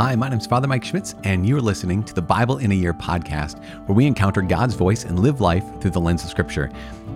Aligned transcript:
Hi, 0.00 0.16
my 0.16 0.30
name's 0.30 0.46
Father 0.46 0.66
Mike 0.66 0.82
Schmitz, 0.82 1.14
and 1.24 1.46
you're 1.46 1.60
listening 1.60 2.02
to 2.04 2.14
the 2.14 2.22
Bible 2.22 2.56
in 2.56 2.72
a 2.72 2.74
Year 2.74 2.94
podcast, 2.94 3.62
where 3.84 3.94
we 3.94 4.06
encounter 4.06 4.40
God's 4.40 4.74
voice 4.74 5.04
and 5.04 5.18
live 5.18 5.42
life 5.42 5.62
through 5.78 5.90
the 5.90 6.00
lens 6.00 6.24
of 6.24 6.30
Scripture. 6.30 6.70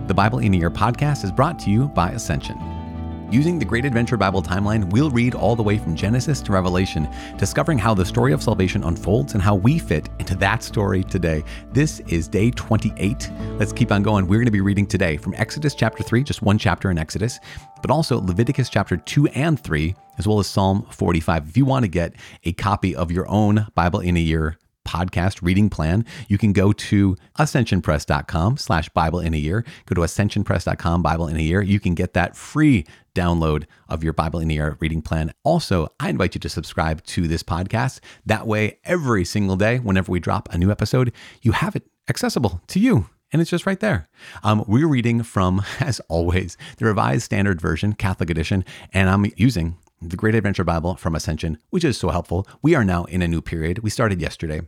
The 0.05 0.13
Bible 0.13 0.37
in 0.37 0.53
a 0.53 0.57
Year 0.57 0.69
podcast 0.69 1.23
is 1.23 1.31
brought 1.31 1.57
to 1.61 1.71
you 1.71 1.87
by 1.87 2.11
Ascension. 2.11 2.84
Using 3.31 3.57
the 3.57 3.65
Great 3.65 3.85
Adventure 3.85 4.17
Bible 4.17 4.43
timeline, 4.43 4.91
we'll 4.91 5.09
read 5.09 5.33
all 5.33 5.55
the 5.55 5.63
way 5.63 5.79
from 5.79 5.95
Genesis 5.95 6.41
to 6.41 6.51
Revelation, 6.51 7.09
discovering 7.37 7.77
how 7.79 7.95
the 7.95 8.05
story 8.05 8.33
of 8.33 8.43
salvation 8.43 8.83
unfolds 8.83 9.33
and 9.33 9.41
how 9.41 9.55
we 9.55 9.79
fit 9.79 10.09
into 10.19 10.35
that 10.35 10.61
story 10.61 11.03
today. 11.03 11.43
This 11.73 12.01
is 12.01 12.27
day 12.27 12.51
28. 12.51 13.31
Let's 13.57 13.73
keep 13.73 13.91
on 13.91 14.03
going. 14.03 14.27
We're 14.27 14.37
going 14.37 14.45
to 14.45 14.51
be 14.51 14.61
reading 14.61 14.85
today 14.85 15.17
from 15.17 15.33
Exodus 15.33 15.73
chapter 15.73 16.03
3, 16.03 16.23
just 16.23 16.43
one 16.43 16.59
chapter 16.59 16.91
in 16.91 16.99
Exodus, 16.99 17.39
but 17.81 17.89
also 17.89 18.21
Leviticus 18.21 18.69
chapter 18.69 18.95
2 18.95 19.27
and 19.29 19.59
3, 19.59 19.95
as 20.19 20.27
well 20.27 20.39
as 20.39 20.45
Psalm 20.45 20.85
45. 20.91 21.49
If 21.49 21.57
you 21.57 21.65
want 21.65 21.83
to 21.83 21.89
get 21.89 22.13
a 22.43 22.53
copy 22.53 22.95
of 22.95 23.11
your 23.11 23.27
own 23.27 23.67
Bible 23.73 24.01
in 24.01 24.17
a 24.17 24.21
Year 24.21 24.57
podcast 24.95 25.39
reading 25.41 25.69
plan, 25.69 26.05
you 26.27 26.37
can 26.37 26.53
go 26.53 26.71
to 26.71 27.17
ascensionpress.com 27.37 28.57
slash 28.57 28.89
Bible 28.89 29.19
in 29.19 29.33
a 29.33 29.37
year. 29.37 29.65
Go 29.85 29.95
to 29.95 30.01
ascensionpress.com 30.01 31.01
Bible 31.01 31.27
in 31.27 31.35
a 31.35 31.41
year. 31.41 31.61
You 31.61 31.79
can 31.79 31.95
get 31.95 32.13
that 32.13 32.35
free 32.35 32.85
download 33.13 33.65
of 33.89 34.03
your 34.03 34.13
Bible 34.13 34.39
in 34.39 34.51
a 34.51 34.53
year 34.53 34.77
reading 34.79 35.01
plan. 35.01 35.33
Also, 35.43 35.87
I 35.99 36.09
invite 36.09 36.35
you 36.35 36.39
to 36.39 36.49
subscribe 36.49 37.03
to 37.07 37.27
this 37.27 37.43
podcast. 37.43 37.99
That 38.25 38.47
way, 38.47 38.79
every 38.83 39.25
single 39.25 39.55
day, 39.55 39.79
whenever 39.79 40.11
we 40.11 40.19
drop 40.19 40.47
a 40.51 40.57
new 40.57 40.71
episode, 40.71 41.11
you 41.41 41.53
have 41.53 41.75
it 41.75 41.83
accessible 42.07 42.61
to 42.67 42.79
you 42.79 43.09
and 43.31 43.41
it's 43.41 43.51
just 43.51 43.65
right 43.65 43.79
there. 43.79 44.07
Um, 44.43 44.63
we're 44.67 44.87
reading 44.87 45.21
from, 45.23 45.61
as 45.81 45.99
always, 46.07 46.57
the 46.77 46.85
Revised 46.85 47.23
Standard 47.23 47.59
Version, 47.59 47.93
Catholic 47.93 48.29
Edition, 48.29 48.63
and 48.93 49.09
I'm 49.09 49.25
using 49.35 49.77
the 50.01 50.15
Great 50.15 50.35
Adventure 50.35 50.63
Bible 50.63 50.95
from 50.95 51.15
Ascension, 51.15 51.57
which 51.69 51.83
is 51.83 51.97
so 51.97 52.09
helpful. 52.09 52.47
We 52.61 52.75
are 52.75 52.85
now 52.85 53.05
in 53.05 53.21
a 53.21 53.27
new 53.27 53.41
period. 53.41 53.79
We 53.79 53.89
started 53.89 54.21
yesterday 54.21 54.61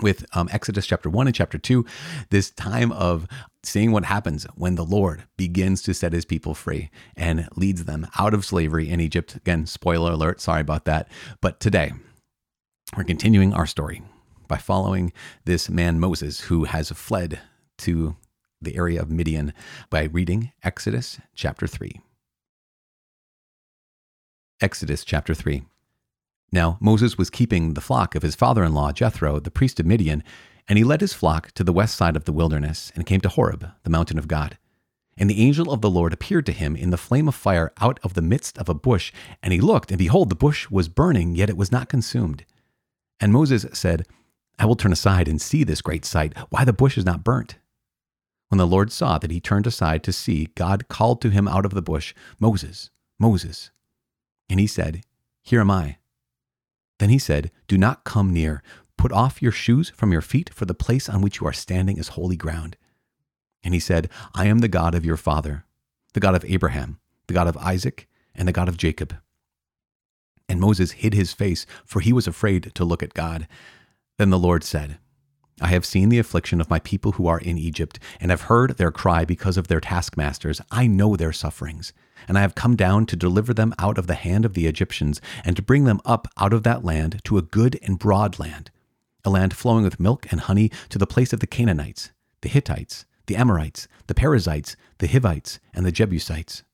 with 0.00 0.24
um, 0.32 0.48
Exodus 0.52 0.86
chapter 0.86 1.10
1 1.10 1.26
and 1.26 1.36
chapter 1.36 1.58
2, 1.58 1.84
this 2.30 2.50
time 2.50 2.92
of 2.92 3.26
seeing 3.62 3.92
what 3.92 4.04
happens 4.04 4.46
when 4.54 4.74
the 4.74 4.84
Lord 4.84 5.24
begins 5.36 5.82
to 5.82 5.94
set 5.94 6.12
his 6.12 6.24
people 6.24 6.54
free 6.54 6.90
and 7.16 7.48
leads 7.56 7.84
them 7.84 8.06
out 8.18 8.34
of 8.34 8.44
slavery 8.44 8.88
in 8.88 9.00
Egypt. 9.00 9.36
Again, 9.36 9.66
spoiler 9.66 10.12
alert, 10.12 10.40
sorry 10.40 10.60
about 10.60 10.84
that. 10.86 11.08
But 11.40 11.60
today, 11.60 11.92
we're 12.96 13.04
continuing 13.04 13.52
our 13.52 13.66
story 13.66 14.02
by 14.48 14.56
following 14.58 15.12
this 15.44 15.68
man 15.68 16.00
Moses 16.00 16.40
who 16.40 16.64
has 16.64 16.90
fled 16.90 17.40
to 17.78 18.16
the 18.60 18.76
area 18.76 19.00
of 19.00 19.10
Midian 19.10 19.52
by 19.90 20.04
reading 20.04 20.52
Exodus 20.62 21.20
chapter 21.34 21.66
3. 21.66 22.00
Exodus 24.60 25.04
chapter 25.04 25.34
3. 25.34 25.62
Now 26.52 26.76
Moses 26.80 27.16
was 27.16 27.30
keeping 27.30 27.72
the 27.72 27.80
flock 27.80 28.14
of 28.14 28.22
his 28.22 28.36
father 28.36 28.62
in 28.62 28.74
law 28.74 28.92
Jethro, 28.92 29.40
the 29.40 29.50
priest 29.50 29.80
of 29.80 29.86
Midian, 29.86 30.22
and 30.68 30.76
he 30.78 30.84
led 30.84 31.00
his 31.00 31.14
flock 31.14 31.50
to 31.52 31.64
the 31.64 31.72
west 31.72 31.96
side 31.96 32.14
of 32.14 32.24
the 32.24 32.32
wilderness 32.32 32.92
and 32.94 33.06
came 33.06 33.22
to 33.22 33.30
Horeb, 33.30 33.68
the 33.82 33.90
mountain 33.90 34.18
of 34.18 34.28
God. 34.28 34.58
And 35.16 35.28
the 35.28 35.42
angel 35.42 35.72
of 35.72 35.80
the 35.80 35.90
Lord 35.90 36.12
appeared 36.12 36.46
to 36.46 36.52
him 36.52 36.76
in 36.76 36.90
the 36.90 36.96
flame 36.96 37.28
of 37.28 37.34
fire 37.34 37.72
out 37.80 37.98
of 38.02 38.14
the 38.14 38.22
midst 38.22 38.56
of 38.58 38.68
a 38.68 38.74
bush. 38.74 39.12
And 39.42 39.52
he 39.52 39.60
looked, 39.60 39.90
and 39.90 39.98
behold, 39.98 40.30
the 40.30 40.34
bush 40.34 40.70
was 40.70 40.88
burning, 40.88 41.34
yet 41.34 41.50
it 41.50 41.56
was 41.56 41.72
not 41.72 41.88
consumed. 41.88 42.44
And 43.20 43.32
Moses 43.32 43.66
said, 43.72 44.06
I 44.58 44.66
will 44.66 44.76
turn 44.76 44.92
aside 44.92 45.28
and 45.28 45.40
see 45.40 45.64
this 45.64 45.82
great 45.82 46.04
sight, 46.04 46.36
why 46.50 46.64
the 46.64 46.72
bush 46.72 46.96
is 46.96 47.04
not 47.04 47.24
burnt. 47.24 47.56
When 48.48 48.58
the 48.58 48.66
Lord 48.66 48.92
saw 48.92 49.18
that 49.18 49.30
he 49.30 49.40
turned 49.40 49.66
aside 49.66 50.02
to 50.04 50.12
see, 50.12 50.48
God 50.54 50.88
called 50.88 51.20
to 51.22 51.30
him 51.30 51.48
out 51.48 51.64
of 51.64 51.74
the 51.74 51.82
bush, 51.82 52.14
Moses, 52.38 52.90
Moses. 53.18 53.70
And 54.48 54.60
he 54.60 54.66
said, 54.66 55.02
Here 55.42 55.60
am 55.60 55.70
I. 55.70 55.96
Then 57.02 57.10
he 57.10 57.18
said, 57.18 57.50
Do 57.66 57.76
not 57.76 58.04
come 58.04 58.32
near. 58.32 58.62
Put 58.96 59.10
off 59.10 59.42
your 59.42 59.50
shoes 59.50 59.90
from 59.90 60.12
your 60.12 60.20
feet, 60.20 60.54
for 60.54 60.66
the 60.66 60.72
place 60.72 61.08
on 61.08 61.20
which 61.20 61.40
you 61.40 61.48
are 61.48 61.52
standing 61.52 61.96
is 61.96 62.10
holy 62.10 62.36
ground. 62.36 62.76
And 63.64 63.74
he 63.74 63.80
said, 63.80 64.08
I 64.36 64.46
am 64.46 64.60
the 64.60 64.68
God 64.68 64.94
of 64.94 65.04
your 65.04 65.16
father, 65.16 65.64
the 66.12 66.20
God 66.20 66.36
of 66.36 66.44
Abraham, 66.44 67.00
the 67.26 67.34
God 67.34 67.48
of 67.48 67.56
Isaac, 67.56 68.08
and 68.36 68.46
the 68.46 68.52
God 68.52 68.68
of 68.68 68.76
Jacob. 68.76 69.16
And 70.48 70.60
Moses 70.60 70.92
hid 70.92 71.12
his 71.12 71.32
face, 71.32 71.66
for 71.84 71.98
he 71.98 72.12
was 72.12 72.28
afraid 72.28 72.72
to 72.72 72.84
look 72.84 73.02
at 73.02 73.14
God. 73.14 73.48
Then 74.16 74.30
the 74.30 74.38
Lord 74.38 74.62
said, 74.62 74.98
I 75.60 75.70
have 75.70 75.84
seen 75.84 76.08
the 76.08 76.20
affliction 76.20 76.60
of 76.60 76.70
my 76.70 76.78
people 76.78 77.10
who 77.10 77.26
are 77.26 77.40
in 77.40 77.58
Egypt, 77.58 77.98
and 78.20 78.30
have 78.30 78.42
heard 78.42 78.76
their 78.76 78.92
cry 78.92 79.24
because 79.24 79.56
of 79.56 79.66
their 79.66 79.80
taskmasters. 79.80 80.60
I 80.70 80.86
know 80.86 81.16
their 81.16 81.32
sufferings 81.32 81.92
and 82.28 82.38
I 82.38 82.42
have 82.42 82.54
come 82.54 82.76
down 82.76 83.06
to 83.06 83.16
deliver 83.16 83.52
them 83.54 83.74
out 83.78 83.98
of 83.98 84.06
the 84.06 84.14
hand 84.14 84.44
of 84.44 84.54
the 84.54 84.66
Egyptians, 84.66 85.20
and 85.44 85.56
to 85.56 85.62
bring 85.62 85.84
them 85.84 86.00
up 86.04 86.28
out 86.38 86.52
of 86.52 86.62
that 86.62 86.84
land 86.84 87.20
to 87.24 87.38
a 87.38 87.42
good 87.42 87.78
and 87.82 87.98
broad 87.98 88.38
land, 88.38 88.70
a 89.24 89.30
land 89.30 89.54
flowing 89.54 89.84
with 89.84 90.00
milk 90.00 90.26
and 90.30 90.42
honey, 90.42 90.70
to 90.88 90.98
the 90.98 91.06
place 91.06 91.32
of 91.32 91.40
the 91.40 91.46
Canaanites, 91.46 92.10
the 92.40 92.48
Hittites, 92.48 93.04
the 93.26 93.36
Amorites, 93.36 93.88
the 94.06 94.14
Perizzites, 94.14 94.76
the 94.98 95.06
Hivites, 95.06 95.60
and 95.74 95.86
the 95.86 95.92
Jebusites. 95.92 96.64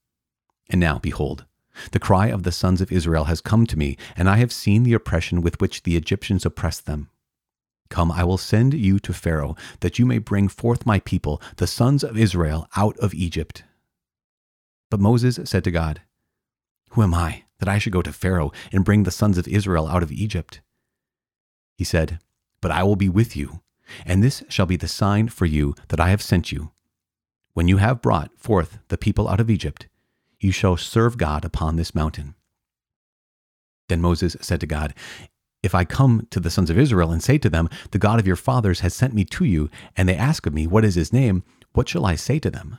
And 0.70 0.80
now, 0.80 0.98
behold, 0.98 1.44
the 1.92 2.00
cry 2.00 2.26
of 2.28 2.42
the 2.42 2.52
sons 2.52 2.80
of 2.80 2.90
Israel 2.90 3.24
has 3.24 3.40
come 3.40 3.66
to 3.66 3.78
me, 3.78 3.96
and 4.16 4.28
I 4.28 4.36
have 4.36 4.52
seen 4.52 4.82
the 4.82 4.94
oppression 4.94 5.42
with 5.42 5.60
which 5.60 5.82
the 5.82 5.96
Egyptians 5.96 6.44
oppress 6.44 6.80
them. 6.80 7.10
Come, 7.88 8.12
I 8.12 8.24
will 8.24 8.38
send 8.38 8.74
you 8.74 8.98
to 8.98 9.12
Pharaoh, 9.12 9.56
that 9.80 9.98
you 9.98 10.04
may 10.04 10.18
bring 10.18 10.48
forth 10.48 10.84
my 10.84 11.00
people, 11.00 11.40
the 11.56 11.66
sons 11.66 12.04
of 12.04 12.18
Israel, 12.18 12.68
out 12.76 12.98
of 12.98 13.14
Egypt. 13.14 13.62
But 14.90 15.00
Moses 15.00 15.38
said 15.44 15.64
to 15.64 15.70
God, 15.70 16.02
Who 16.90 17.02
am 17.02 17.14
I 17.14 17.44
that 17.58 17.68
I 17.68 17.78
should 17.78 17.92
go 17.92 18.02
to 18.02 18.12
Pharaoh 18.12 18.52
and 18.72 18.84
bring 18.84 19.02
the 19.02 19.10
sons 19.10 19.38
of 19.38 19.48
Israel 19.48 19.86
out 19.86 20.02
of 20.02 20.12
Egypt? 20.12 20.60
He 21.76 21.84
said, 21.84 22.18
But 22.60 22.70
I 22.70 22.82
will 22.82 22.96
be 22.96 23.08
with 23.08 23.36
you, 23.36 23.60
and 24.06 24.22
this 24.22 24.42
shall 24.48 24.66
be 24.66 24.76
the 24.76 24.88
sign 24.88 25.28
for 25.28 25.46
you 25.46 25.74
that 25.88 26.00
I 26.00 26.08
have 26.10 26.22
sent 26.22 26.52
you. 26.52 26.70
When 27.54 27.68
you 27.68 27.78
have 27.78 28.02
brought 28.02 28.30
forth 28.38 28.78
the 28.88 28.98
people 28.98 29.28
out 29.28 29.40
of 29.40 29.50
Egypt, 29.50 29.88
you 30.40 30.52
shall 30.52 30.76
serve 30.76 31.18
God 31.18 31.44
upon 31.44 31.76
this 31.76 31.94
mountain. 31.94 32.34
Then 33.88 34.00
Moses 34.00 34.36
said 34.40 34.60
to 34.60 34.66
God, 34.66 34.94
If 35.62 35.74
I 35.74 35.84
come 35.84 36.26
to 36.30 36.40
the 36.40 36.50
sons 36.50 36.70
of 36.70 36.78
Israel 36.78 37.10
and 37.10 37.22
say 37.22 37.38
to 37.38 37.50
them, 37.50 37.68
The 37.90 37.98
God 37.98 38.20
of 38.20 38.26
your 38.26 38.36
fathers 38.36 38.80
has 38.80 38.94
sent 38.94 39.14
me 39.14 39.24
to 39.24 39.44
you, 39.44 39.70
and 39.96 40.08
they 40.08 40.16
ask 40.16 40.46
of 40.46 40.54
me, 40.54 40.66
What 40.66 40.84
is 40.84 40.94
his 40.94 41.12
name? 41.12 41.42
What 41.72 41.88
shall 41.88 42.06
I 42.06 42.14
say 42.14 42.38
to 42.38 42.50
them? 42.50 42.78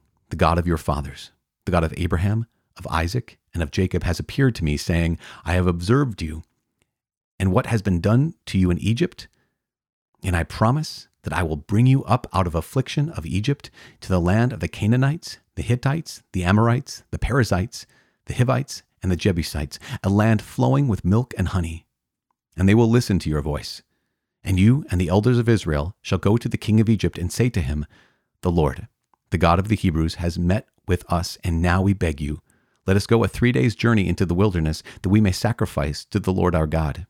the 0.31 0.37
God 0.37 0.57
of 0.57 0.65
your 0.65 0.77
fathers, 0.77 1.31
the 1.65 1.71
God 1.71 1.83
of 1.83 1.93
Abraham, 1.97 2.47
of 2.77 2.87
Isaac, 2.87 3.37
and 3.53 3.61
of 3.61 3.69
Jacob, 3.69 4.03
has 4.03 4.19
appeared 4.19 4.55
to 4.55 4.63
me, 4.63 4.77
saying, 4.77 5.19
I 5.45 5.53
have 5.53 5.67
observed 5.67 6.21
you, 6.21 6.41
and 7.39 7.51
what 7.51 7.67
has 7.67 7.81
been 7.81 8.01
done 8.01 8.33
to 8.47 8.57
you 8.57 8.71
in 8.71 8.79
Egypt. 8.79 9.27
And 10.23 10.35
I 10.35 10.43
promise 10.43 11.07
that 11.23 11.33
I 11.33 11.43
will 11.43 11.57
bring 11.57 11.85
you 11.85 12.03
up 12.05 12.27
out 12.33 12.47
of 12.47 12.55
affliction 12.55 13.09
of 13.09 13.25
Egypt 13.25 13.69
to 13.99 14.09
the 14.09 14.21
land 14.21 14.53
of 14.53 14.59
the 14.59 14.67
Canaanites, 14.67 15.37
the 15.55 15.61
Hittites, 15.63 16.23
the 16.31 16.43
Amorites, 16.43 17.03
the 17.11 17.19
Perizzites, 17.19 17.85
the 18.25 18.33
Hivites, 18.33 18.83
and 19.03 19.11
the 19.11 19.15
Jebusites, 19.15 19.79
a 20.03 20.09
land 20.09 20.41
flowing 20.41 20.87
with 20.87 21.05
milk 21.05 21.33
and 21.37 21.49
honey. 21.49 21.85
And 22.55 22.69
they 22.69 22.75
will 22.75 22.89
listen 22.89 23.19
to 23.19 23.29
your 23.29 23.41
voice. 23.41 23.81
And 24.43 24.59
you 24.59 24.85
and 24.89 24.99
the 24.99 25.09
elders 25.09 25.37
of 25.37 25.49
Israel 25.49 25.95
shall 26.01 26.17
go 26.17 26.37
to 26.37 26.49
the 26.49 26.57
king 26.57 26.79
of 26.79 26.89
Egypt 26.89 27.17
and 27.17 27.31
say 27.31 27.49
to 27.49 27.61
him, 27.61 27.85
The 28.41 28.51
Lord, 28.51 28.87
the 29.31 29.37
God 29.37 29.59
of 29.59 29.67
the 29.67 29.75
Hebrews, 29.75 30.15
has 30.15 30.37
met 30.37 30.67
with 30.87 31.03
us, 31.11 31.37
and 31.43 31.61
now 31.61 31.81
we 31.81 31.93
beg 31.93 32.21
you, 32.21 32.41
let 32.87 32.97
us 32.97 33.07
go 33.07 33.23
a 33.23 33.27
three 33.27 33.51
days' 33.51 33.75
journey 33.75 34.07
into 34.07 34.25
the 34.25 34.33
wilderness, 34.33 34.83
that 35.01 35.09
we 35.09 35.21
may 35.21 35.31
sacrifice 35.31 36.05
to 36.05 36.19
the 36.19 36.33
Lord 36.33 36.55
our 36.55 36.67
God. 36.67 37.05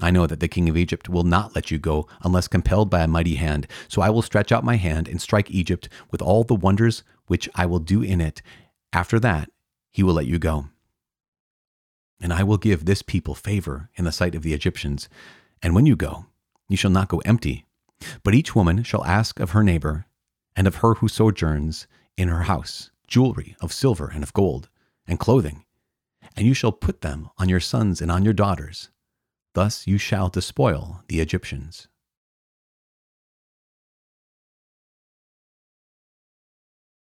I 0.00 0.10
know 0.10 0.26
that 0.26 0.40
the 0.40 0.48
king 0.48 0.68
of 0.68 0.76
Egypt 0.76 1.08
will 1.08 1.22
not 1.22 1.54
let 1.54 1.70
you 1.70 1.78
go 1.78 2.08
unless 2.22 2.48
compelled 2.48 2.90
by 2.90 3.02
a 3.02 3.06
mighty 3.06 3.36
hand. 3.36 3.66
So 3.88 4.00
I 4.00 4.10
will 4.10 4.22
stretch 4.22 4.50
out 4.50 4.64
my 4.64 4.76
hand 4.76 5.06
and 5.06 5.20
strike 5.20 5.50
Egypt 5.50 5.88
with 6.10 6.22
all 6.22 6.42
the 6.42 6.54
wonders 6.54 7.04
which 7.26 7.48
I 7.54 7.66
will 7.66 7.78
do 7.78 8.02
in 8.02 8.20
it. 8.20 8.42
After 8.92 9.20
that, 9.20 9.50
he 9.90 10.02
will 10.02 10.14
let 10.14 10.26
you 10.26 10.38
go. 10.38 10.68
And 12.20 12.32
I 12.32 12.42
will 12.42 12.56
give 12.56 12.84
this 12.84 13.02
people 13.02 13.34
favor 13.34 13.90
in 13.96 14.04
the 14.04 14.12
sight 14.12 14.34
of 14.34 14.42
the 14.42 14.54
Egyptians. 14.54 15.08
And 15.62 15.74
when 15.74 15.86
you 15.86 15.94
go, 15.94 16.26
you 16.68 16.76
shall 16.76 16.90
not 16.90 17.08
go 17.08 17.18
empty, 17.24 17.66
but 18.22 18.34
each 18.34 18.54
woman 18.54 18.82
shall 18.82 19.04
ask 19.04 19.38
of 19.38 19.50
her 19.50 19.62
neighbor 19.62 20.06
and 20.56 20.66
of 20.66 20.76
her 20.76 20.94
who 20.94 21.08
sojourns 21.08 21.86
in 22.16 22.28
her 22.28 22.42
house 22.42 22.90
jewelry 23.12 23.54
of 23.60 23.74
silver 23.74 24.10
and 24.12 24.22
of 24.22 24.32
gold, 24.32 24.70
and 25.06 25.20
clothing, 25.20 25.64
and 26.34 26.46
you 26.46 26.54
shall 26.54 26.72
put 26.72 27.02
them 27.02 27.28
on 27.36 27.46
your 27.46 27.60
sons 27.60 28.00
and 28.00 28.10
on 28.10 28.24
your 28.24 28.32
daughters. 28.32 28.88
Thus 29.52 29.86
you 29.86 29.98
shall 29.98 30.30
despoil 30.30 31.02
the 31.08 31.20
Egyptians. 31.20 31.88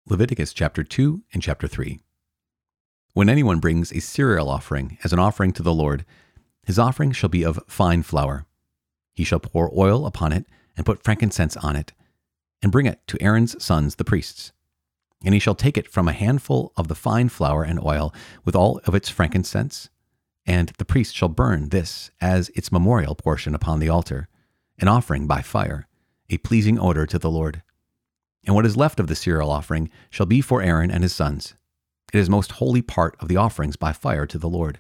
Leviticus 0.08 0.54
chapter 0.54 0.84
2 0.84 1.24
and 1.34 1.42
chapter 1.42 1.68
3. 1.68 2.00
When 3.14 3.28
anyone 3.28 3.60
brings 3.60 3.92
a 3.92 4.00
cereal 4.00 4.50
offering 4.50 5.00
as 5.04 5.12
an 5.12 5.18
offering 5.18 5.54
to 5.54 5.64
the 5.64 5.74
Lord, 5.74 6.06
his 6.68 6.78
offering 6.78 7.14
shall 7.14 7.30
be 7.30 7.44
of 7.44 7.60
fine 7.68 8.04
flour. 8.04 8.46
He 9.16 9.24
shall 9.24 9.40
pour 9.40 9.72
oil 9.76 10.06
upon 10.06 10.32
it 10.34 10.46
and 10.78 10.86
put 10.86 11.04
frankincense 11.04 11.58
on 11.58 11.76
it, 11.76 11.94
and 12.62 12.72
bring 12.72 12.86
it 12.86 13.00
to 13.08 13.22
Aaron's 13.22 13.62
sons 13.64 13.96
the 13.96 14.04
priests. 14.04 14.52
And 15.24 15.34
he 15.34 15.40
shall 15.40 15.56
take 15.56 15.78
it 15.78 15.88
from 15.88 16.08
a 16.08 16.14
handful 16.14 16.72
of 16.76 16.88
the 16.88 16.96
fine 16.96 17.30
flour 17.30 17.64
and 17.64 17.84
oil 17.84 18.14
with 18.44 18.56
all 18.56 18.80
of 18.86 18.96
its 18.96 19.10
frankincense, 19.10 19.90
and 20.46 20.70
the 20.78 20.86
priest 20.86 21.16
shall 21.16 21.30
burn 21.30 21.70
this 21.70 22.12
as 22.22 22.50
its 22.50 22.72
memorial 22.72 23.16
portion 23.16 23.56
upon 23.56 23.80
the 23.80 23.90
altar, 23.90 24.28
an 24.78 24.88
offering 24.88 25.26
by 25.26 25.42
fire, 25.42 25.88
a 26.30 26.38
pleasing 26.38 26.80
odor 26.80 27.06
to 27.06 27.18
the 27.18 27.32
Lord. 27.32 27.64
And 28.46 28.56
what 28.56 28.66
is 28.66 28.78
left 28.78 29.00
of 29.00 29.08
the 29.08 29.16
cereal 29.16 29.50
offering 29.50 29.90
shall 30.10 30.28
be 30.28 30.42
for 30.42 30.62
Aaron 30.62 30.92
and 30.92 31.02
his 31.02 31.16
sons. 31.16 31.56
It 32.14 32.20
is 32.20 32.30
most 32.30 32.54
holy 32.54 32.82
part 32.82 33.16
of 33.20 33.28
the 33.28 33.38
offerings 33.38 33.76
by 33.76 33.92
fire 33.94 34.28
to 34.28 34.38
the 34.38 34.50
Lord. 34.50 34.80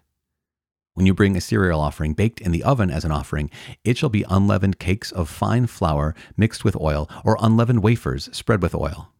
When 0.95 1.05
you 1.05 1.13
bring 1.13 1.35
a 1.35 1.41
cereal 1.41 1.81
offering 1.81 2.13
baked 2.13 2.39
in 2.39 2.53
the 2.53 2.63
oven 2.63 2.89
as 2.89 3.03
an 3.03 3.11
offering, 3.11 3.51
it 3.83 3.97
shall 3.97 4.07
be 4.07 4.23
unleavened 4.29 4.79
cakes 4.79 5.11
of 5.11 5.29
fine 5.29 5.67
flour 5.67 6.15
mixed 6.37 6.63
with 6.63 6.77
oil, 6.77 7.09
or 7.25 7.37
unleavened 7.41 7.83
wafers 7.83 8.29
spread 8.31 8.61
with 8.61 8.73
oil. 8.73 9.11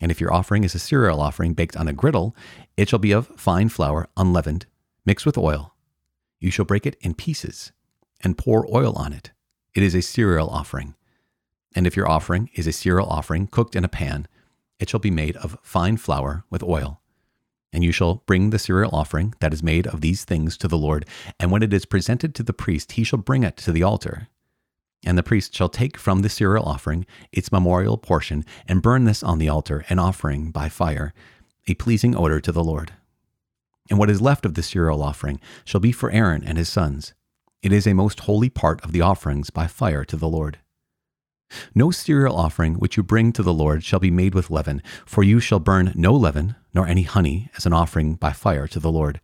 And 0.00 0.10
if 0.10 0.20
your 0.20 0.32
offering 0.32 0.64
is 0.64 0.74
a 0.74 0.78
cereal 0.78 1.22
offering 1.22 1.54
baked 1.54 1.78
on 1.78 1.88
a 1.88 1.94
griddle, 1.94 2.36
it 2.76 2.90
shall 2.90 2.98
be 2.98 3.12
of 3.12 3.28
fine 3.38 3.70
flour, 3.70 4.06
unleavened, 4.18 4.66
mixed 5.06 5.24
with 5.24 5.38
oil. 5.38 5.74
You 6.40 6.50
shall 6.50 6.66
break 6.66 6.84
it 6.84 6.96
in 7.00 7.14
pieces 7.14 7.72
and 8.22 8.36
pour 8.36 8.66
oil 8.72 8.92
on 8.92 9.14
it. 9.14 9.32
It 9.74 9.82
is 9.82 9.94
a 9.94 10.02
cereal 10.02 10.48
offering. 10.48 10.94
And 11.74 11.86
if 11.86 11.96
your 11.96 12.08
offering 12.08 12.50
is 12.52 12.66
a 12.66 12.72
cereal 12.72 13.08
offering 13.08 13.46
cooked 13.46 13.74
in 13.74 13.84
a 13.84 13.88
pan, 13.88 14.28
it 14.78 14.90
shall 14.90 15.00
be 15.00 15.10
made 15.10 15.38
of 15.38 15.56
fine 15.62 15.96
flour 15.96 16.44
with 16.50 16.62
oil. 16.62 17.00
And 17.72 17.84
you 17.84 17.92
shall 17.92 18.22
bring 18.26 18.50
the 18.50 18.58
cereal 18.58 18.94
offering 18.94 19.34
that 19.40 19.52
is 19.52 19.62
made 19.62 19.86
of 19.86 20.00
these 20.00 20.24
things 20.24 20.56
to 20.58 20.68
the 20.68 20.78
Lord, 20.78 21.04
and 21.38 21.50
when 21.50 21.62
it 21.62 21.72
is 21.72 21.84
presented 21.84 22.34
to 22.34 22.42
the 22.42 22.52
priest, 22.52 22.92
he 22.92 23.04
shall 23.04 23.18
bring 23.18 23.42
it 23.42 23.56
to 23.58 23.72
the 23.72 23.82
altar. 23.82 24.28
And 25.04 25.16
the 25.16 25.22
priest 25.22 25.54
shall 25.54 25.68
take 25.68 25.96
from 25.96 26.22
the 26.22 26.28
cereal 26.28 26.64
offering 26.64 27.06
its 27.30 27.52
memorial 27.52 27.98
portion, 27.98 28.44
and 28.66 28.82
burn 28.82 29.04
this 29.04 29.22
on 29.22 29.38
the 29.38 29.48
altar, 29.48 29.84
an 29.88 29.98
offering 29.98 30.50
by 30.50 30.68
fire, 30.68 31.12
a 31.66 31.74
pleasing 31.74 32.16
odor 32.16 32.40
to 32.40 32.52
the 32.52 32.64
Lord. 32.64 32.92
And 33.90 33.98
what 33.98 34.10
is 34.10 34.20
left 34.20 34.44
of 34.44 34.54
the 34.54 34.62
cereal 34.62 35.02
offering 35.02 35.40
shall 35.64 35.80
be 35.80 35.92
for 35.92 36.10
Aaron 36.10 36.42
and 36.44 36.58
his 36.58 36.68
sons. 36.68 37.14
It 37.62 37.72
is 37.72 37.86
a 37.86 37.94
most 37.94 38.20
holy 38.20 38.48
part 38.48 38.82
of 38.84 38.92
the 38.92 39.00
offerings 39.00 39.50
by 39.50 39.66
fire 39.66 40.04
to 40.04 40.16
the 40.16 40.28
Lord. 40.28 40.58
No 41.74 41.90
cereal 41.90 42.36
offering 42.36 42.74
which 42.74 42.96
you 42.96 43.02
bring 43.02 43.32
to 43.32 43.42
the 43.42 43.54
Lord 43.54 43.82
shall 43.82 44.00
be 44.00 44.10
made 44.10 44.34
with 44.34 44.50
leaven, 44.50 44.82
for 45.06 45.22
you 45.22 45.40
shall 45.40 45.60
burn 45.60 45.92
no 45.94 46.12
leaven, 46.14 46.56
nor 46.74 46.86
any 46.86 47.02
honey, 47.02 47.50
as 47.56 47.66
an 47.66 47.72
offering 47.72 48.14
by 48.14 48.32
fire 48.32 48.66
to 48.68 48.80
the 48.80 48.92
Lord. 48.92 49.20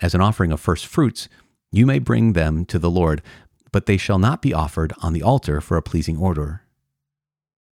As 0.00 0.14
an 0.14 0.20
offering 0.20 0.52
of 0.52 0.60
first 0.60 0.86
fruits, 0.86 1.28
you 1.72 1.86
may 1.86 1.98
bring 1.98 2.32
them 2.32 2.64
to 2.66 2.78
the 2.78 2.90
Lord, 2.90 3.22
but 3.72 3.86
they 3.86 3.96
shall 3.96 4.18
not 4.18 4.42
be 4.42 4.52
offered 4.52 4.92
on 5.02 5.12
the 5.12 5.22
altar 5.22 5.60
for 5.60 5.76
a 5.76 5.82
pleasing 5.82 6.18
odor. 6.22 6.62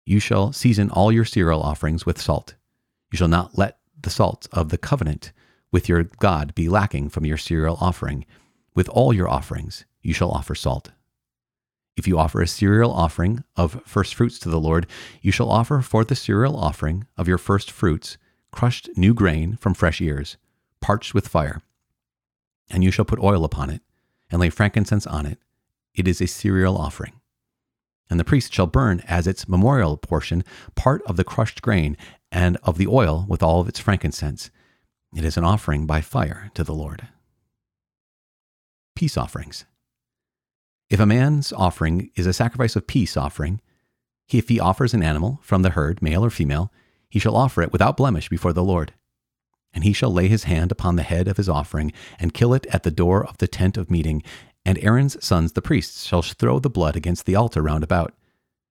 You 0.05 0.19
shall 0.19 0.51
season 0.51 0.89
all 0.89 1.11
your 1.11 1.25
cereal 1.25 1.61
offerings 1.61 2.05
with 2.05 2.21
salt. 2.21 2.55
You 3.11 3.17
shall 3.17 3.27
not 3.27 3.57
let 3.57 3.77
the 4.01 4.09
salt 4.09 4.47
of 4.51 4.69
the 4.69 4.77
covenant 4.77 5.31
with 5.71 5.87
your 5.87 6.03
God 6.03 6.53
be 6.55 6.67
lacking 6.67 7.09
from 7.09 7.25
your 7.25 7.37
cereal 7.37 7.77
offering. 7.79 8.25
With 8.75 8.89
all 8.89 9.13
your 9.13 9.29
offerings, 9.29 9.85
you 10.01 10.13
shall 10.13 10.31
offer 10.31 10.55
salt. 10.55 10.91
If 11.95 12.07
you 12.07 12.17
offer 12.17 12.41
a 12.41 12.47
cereal 12.47 12.91
offering 12.91 13.43
of 13.55 13.81
first 13.85 14.15
fruits 14.15 14.39
to 14.39 14.49
the 14.49 14.59
Lord, 14.59 14.87
you 15.21 15.31
shall 15.31 15.49
offer 15.49 15.81
for 15.81 16.03
the 16.03 16.15
cereal 16.15 16.57
offering 16.57 17.05
of 17.17 17.27
your 17.27 17.37
first 17.37 17.69
fruits 17.69 18.17
crushed 18.51 18.89
new 18.95 19.13
grain 19.13 19.57
from 19.57 19.73
fresh 19.73 20.01
ears, 20.01 20.37
parched 20.81 21.13
with 21.13 21.27
fire. 21.27 21.61
And 22.69 22.83
you 22.83 22.91
shall 22.91 23.05
put 23.05 23.19
oil 23.19 23.43
upon 23.43 23.69
it, 23.69 23.81
and 24.31 24.39
lay 24.39 24.49
frankincense 24.49 25.05
on 25.05 25.25
it. 25.25 25.37
It 25.93 26.07
is 26.07 26.21
a 26.21 26.27
cereal 26.27 26.77
offering. 26.77 27.13
And 28.09 28.19
the 28.19 28.25
priest 28.25 28.53
shall 28.53 28.67
burn 28.67 29.01
as 29.07 29.27
its 29.27 29.47
memorial 29.47 29.97
portion 29.97 30.43
part 30.75 31.03
of 31.03 31.17
the 31.17 31.23
crushed 31.23 31.61
grain 31.61 31.95
and 32.31 32.57
of 32.63 32.77
the 32.77 32.87
oil 32.87 33.25
with 33.27 33.43
all 33.43 33.61
of 33.61 33.67
its 33.67 33.79
frankincense. 33.79 34.49
It 35.15 35.23
is 35.23 35.37
an 35.37 35.43
offering 35.43 35.85
by 35.85 36.01
fire 36.01 36.49
to 36.55 36.63
the 36.63 36.73
Lord. 36.73 37.07
Peace 38.95 39.17
offerings. 39.17 39.65
If 40.93 40.99
a 40.99 41.07
man's 41.07 41.51
offering 41.51 42.11
is 42.13 42.27
a 42.27 42.33
sacrifice 42.33 42.75
of 42.75 42.85
peace 42.85 43.17
offering, 43.17 43.61
if 44.29 44.47
he 44.47 44.59
offers 44.59 44.93
an 44.93 45.01
animal 45.01 45.39
from 45.41 45.63
the 45.63 45.71
herd, 45.71 46.03
male 46.03 46.23
or 46.23 46.29
female, 46.29 46.71
he 47.09 47.17
shall 47.17 47.35
offer 47.35 47.63
it 47.63 47.71
without 47.71 47.97
blemish 47.97 48.29
before 48.29 48.53
the 48.53 48.63
Lord. 48.63 48.93
And 49.73 49.83
he 49.83 49.91
shall 49.91 50.13
lay 50.13 50.27
his 50.27 50.43
hand 50.43 50.71
upon 50.71 50.95
the 50.95 51.01
head 51.01 51.27
of 51.27 51.37
his 51.37 51.49
offering, 51.49 51.93
and 52.19 52.31
kill 52.31 52.53
it 52.53 52.67
at 52.67 52.83
the 52.83 52.91
door 52.91 53.25
of 53.25 53.39
the 53.39 53.47
tent 53.47 53.75
of 53.75 53.89
meeting. 53.89 54.21
And 54.67 54.77
Aaron's 54.83 55.17
sons, 55.25 55.53
the 55.53 55.63
priests, 55.63 56.03
shall 56.05 56.21
throw 56.21 56.59
the 56.59 56.69
blood 56.69 56.95
against 56.95 57.25
the 57.25 57.35
altar 57.35 57.63
round 57.63 57.83
about. 57.83 58.13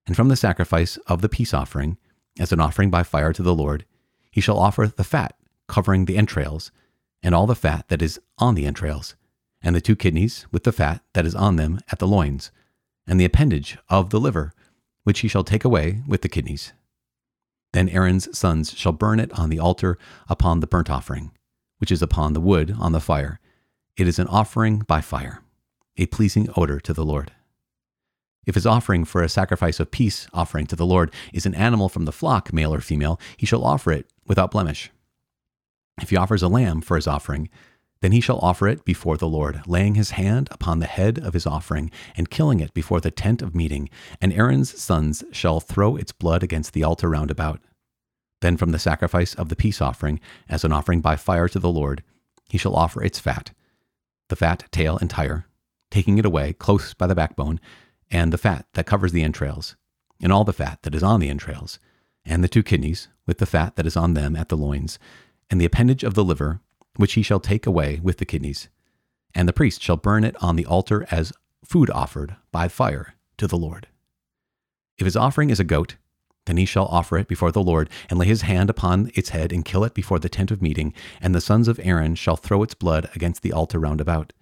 And 0.07 0.15
from 0.15 0.29
the 0.29 0.37
sacrifice 0.37 0.95
of 1.07 1.21
the 1.21 1.27
peace 1.27 1.53
offering, 1.53 1.97
as 2.39 2.53
an 2.53 2.61
offering 2.61 2.89
by 2.89 3.03
fire 3.03 3.33
to 3.33 3.43
the 3.43 3.53
Lord, 3.53 3.83
he 4.31 4.39
shall 4.39 4.59
offer 4.59 4.87
the 4.87 5.03
fat, 5.03 5.35
covering 5.67 6.05
the 6.05 6.15
entrails, 6.15 6.71
and 7.21 7.35
all 7.35 7.47
the 7.47 7.53
fat 7.53 7.89
that 7.89 8.01
is 8.01 8.17
on 8.37 8.55
the 8.55 8.65
entrails, 8.65 9.17
and 9.63 9.75
the 9.75 9.81
two 9.81 9.95
kidneys 9.95 10.45
with 10.51 10.63
the 10.63 10.71
fat 10.71 11.01
that 11.13 11.25
is 11.25 11.33
on 11.33 11.55
them 11.55 11.79
at 11.91 11.99
the 11.99 12.07
loins, 12.07 12.51
and 13.07 13.19
the 13.19 13.25
appendage 13.25 13.77
of 13.89 14.09
the 14.09 14.19
liver, 14.19 14.53
which 15.03 15.21
he 15.21 15.27
shall 15.27 15.43
take 15.43 15.63
away 15.63 16.01
with 16.07 16.21
the 16.21 16.29
kidneys. 16.29 16.73
Then 17.71 17.89
Aaron's 17.89 18.37
sons 18.37 18.73
shall 18.73 18.91
burn 18.91 19.19
it 19.19 19.31
on 19.37 19.49
the 19.49 19.59
altar 19.59 19.97
upon 20.27 20.59
the 20.59 20.67
burnt 20.67 20.89
offering, 20.89 21.31
which 21.79 21.91
is 21.91 22.01
upon 22.01 22.33
the 22.33 22.41
wood 22.41 22.75
on 22.77 22.91
the 22.91 22.99
fire. 22.99 23.39
It 23.97 24.07
is 24.07 24.19
an 24.19 24.27
offering 24.27 24.79
by 24.79 25.01
fire, 25.01 25.41
a 25.97 26.05
pleasing 26.05 26.49
odor 26.55 26.79
to 26.81 26.93
the 26.93 27.05
Lord. 27.05 27.31
If 28.45 28.55
his 28.55 28.65
offering 28.65 29.05
for 29.05 29.23
a 29.23 29.29
sacrifice 29.29 29.79
of 29.79 29.91
peace 29.91 30.27
offering 30.33 30.67
to 30.67 30.75
the 30.75 30.85
Lord 30.85 31.13
is 31.31 31.45
an 31.45 31.55
animal 31.55 31.89
from 31.89 32.05
the 32.05 32.11
flock, 32.11 32.51
male 32.51 32.73
or 32.73 32.81
female, 32.81 33.19
he 33.37 33.45
shall 33.45 33.63
offer 33.63 33.91
it 33.91 34.11
without 34.27 34.51
blemish. 34.51 34.91
If 36.01 36.09
he 36.09 36.17
offers 36.17 36.43
a 36.43 36.47
lamb 36.47 36.81
for 36.81 36.95
his 36.95 37.07
offering, 37.07 37.49
then 38.03 38.11
he 38.11 38.19
shall 38.19 38.39
offer 38.39 38.67
it 38.67 38.83
before 38.83 39.15
the 39.15 39.29
Lord, 39.29 39.61
laying 39.65 39.95
his 39.95 40.11
hand 40.11 40.49
upon 40.51 40.79
the 40.79 40.87
head 40.87 41.17
of 41.19 41.33
his 41.33 41.47
offering, 41.47 41.89
and 42.17 42.29
killing 42.29 42.59
it 42.59 42.73
before 42.73 42.99
the 42.99 43.09
tent 43.09 43.41
of 43.41 43.55
meeting. 43.55 43.89
And 44.19 44.33
Aaron's 44.33 44.77
sons 44.77 45.23
shall 45.31 45.61
throw 45.61 45.95
its 45.95 46.11
blood 46.11 46.43
against 46.43 46.73
the 46.73 46.83
altar 46.83 47.09
round 47.09 47.31
about. 47.31 47.61
Then 48.41 48.57
from 48.57 48.73
the 48.73 48.77
sacrifice 48.77 49.33
of 49.35 49.47
the 49.47 49.55
peace 49.55 49.81
offering, 49.81 50.19
as 50.49 50.65
an 50.65 50.73
offering 50.73 50.99
by 50.99 51.15
fire 51.15 51.47
to 51.47 51.59
the 51.59 51.71
Lord, 51.71 52.03
he 52.49 52.57
shall 52.57 52.75
offer 52.75 53.01
its 53.01 53.19
fat, 53.19 53.53
the 54.27 54.35
fat 54.35 54.65
tail 54.69 54.97
entire, 54.97 55.45
taking 55.89 56.17
it 56.17 56.25
away 56.25 56.51
close 56.51 56.93
by 56.93 57.07
the 57.07 57.15
backbone, 57.15 57.57
and 58.11 58.33
the 58.33 58.37
fat 58.37 58.65
that 58.73 58.85
covers 58.85 59.13
the 59.13 59.23
entrails, 59.23 59.77
and 60.21 60.33
all 60.33 60.43
the 60.43 60.51
fat 60.51 60.79
that 60.83 60.93
is 60.93 61.03
on 61.03 61.21
the 61.21 61.29
entrails, 61.29 61.79
and 62.25 62.43
the 62.43 62.49
two 62.49 62.63
kidneys, 62.63 63.07
with 63.25 63.37
the 63.37 63.45
fat 63.45 63.77
that 63.77 63.87
is 63.87 63.95
on 63.95 64.13
them 64.13 64.35
at 64.35 64.49
the 64.49 64.57
loins, 64.57 64.99
and 65.49 65.61
the 65.61 65.65
appendage 65.65 66.03
of 66.03 66.15
the 66.15 66.23
liver, 66.25 66.59
which 66.95 67.13
he 67.13 67.21
shall 67.21 67.39
take 67.39 67.65
away 67.65 67.99
with 68.01 68.17
the 68.17 68.25
kidneys. 68.25 68.69
And 69.35 69.47
the 69.47 69.53
priest 69.53 69.81
shall 69.81 69.97
burn 69.97 70.23
it 70.23 70.35
on 70.41 70.55
the 70.55 70.65
altar 70.65 71.07
as 71.09 71.33
food 71.65 71.89
offered 71.89 72.35
by 72.51 72.67
fire 72.67 73.15
to 73.37 73.47
the 73.47 73.57
Lord. 73.57 73.87
If 74.97 75.05
his 75.05 75.15
offering 75.15 75.49
is 75.49 75.59
a 75.59 75.63
goat, 75.63 75.95
then 76.45 76.57
he 76.57 76.65
shall 76.65 76.85
offer 76.85 77.17
it 77.17 77.27
before 77.27 77.51
the 77.51 77.63
Lord, 77.63 77.89
and 78.09 78.19
lay 78.19 78.25
his 78.25 78.41
hand 78.41 78.69
upon 78.69 79.11
its 79.15 79.29
head, 79.29 79.53
and 79.53 79.63
kill 79.63 79.83
it 79.85 79.93
before 79.93 80.19
the 80.19 80.29
tent 80.29 80.51
of 80.51 80.61
meeting, 80.61 80.93
and 81.21 81.33
the 81.33 81.41
sons 81.41 81.67
of 81.67 81.79
Aaron 81.81 82.15
shall 82.15 82.35
throw 82.35 82.63
its 82.63 82.73
blood 82.73 83.09
against 83.15 83.41
the 83.41 83.53
altar 83.53 83.79
round 83.79 84.01
about. 84.01 84.33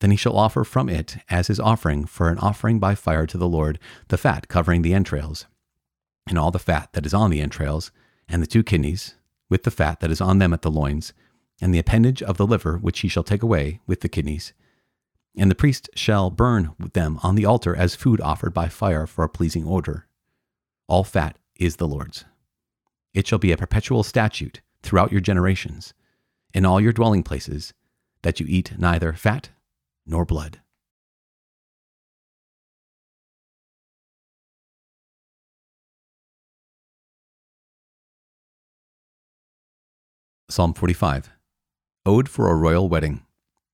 Then 0.00 0.12
he 0.12 0.16
shall 0.16 0.36
offer 0.36 0.62
from 0.62 0.88
it 0.88 1.16
as 1.28 1.48
his 1.48 1.58
offering 1.58 2.04
for 2.04 2.28
an 2.28 2.38
offering 2.38 2.78
by 2.78 2.94
fire 2.94 3.26
to 3.26 3.36
the 3.36 3.48
Lord 3.48 3.80
the 4.08 4.16
fat 4.16 4.46
covering 4.46 4.82
the 4.82 4.94
entrails, 4.94 5.46
and 6.28 6.38
all 6.38 6.52
the 6.52 6.60
fat 6.60 6.92
that 6.92 7.04
is 7.04 7.14
on 7.14 7.30
the 7.30 7.40
entrails, 7.40 7.90
and 8.28 8.40
the 8.40 8.46
two 8.46 8.62
kidneys, 8.62 9.14
with 9.50 9.64
the 9.64 9.72
fat 9.72 9.98
that 10.00 10.10
is 10.10 10.20
on 10.20 10.38
them 10.38 10.52
at 10.52 10.62
the 10.62 10.70
loins, 10.70 11.12
and 11.60 11.74
the 11.74 11.78
appendage 11.78 12.22
of 12.22 12.36
the 12.36 12.46
liver 12.46 12.76
which 12.78 13.00
he 13.00 13.08
shall 13.08 13.24
take 13.24 13.42
away 13.42 13.80
with 13.86 14.00
the 14.00 14.08
kidneys. 14.08 14.52
And 15.36 15.50
the 15.50 15.54
priest 15.54 15.88
shall 15.94 16.30
burn 16.30 16.72
them 16.92 17.18
on 17.22 17.34
the 17.34 17.44
altar 17.44 17.74
as 17.74 17.94
food 17.94 18.20
offered 18.20 18.54
by 18.54 18.68
fire 18.68 19.06
for 19.06 19.24
a 19.24 19.28
pleasing 19.28 19.66
odor. 19.66 20.06
All 20.88 21.04
fat 21.04 21.38
is 21.56 21.76
the 21.76 21.88
Lord's. 21.88 22.24
It 23.14 23.26
shall 23.26 23.38
be 23.38 23.52
a 23.52 23.56
perpetual 23.56 24.02
statute 24.02 24.60
throughout 24.82 25.12
your 25.12 25.20
generations, 25.20 25.94
in 26.54 26.64
all 26.64 26.80
your 26.80 26.92
dwelling 26.92 27.22
places, 27.22 27.72
that 28.22 28.40
you 28.40 28.46
eat 28.48 28.78
neither 28.78 29.12
fat 29.12 29.50
nor 30.06 30.24
blood. 30.24 30.60
Psalm 40.50 40.72
45 40.72 41.30
Ode 42.08 42.26
for 42.26 42.48
a 42.48 42.54
Royal 42.54 42.88
Wedding, 42.88 43.20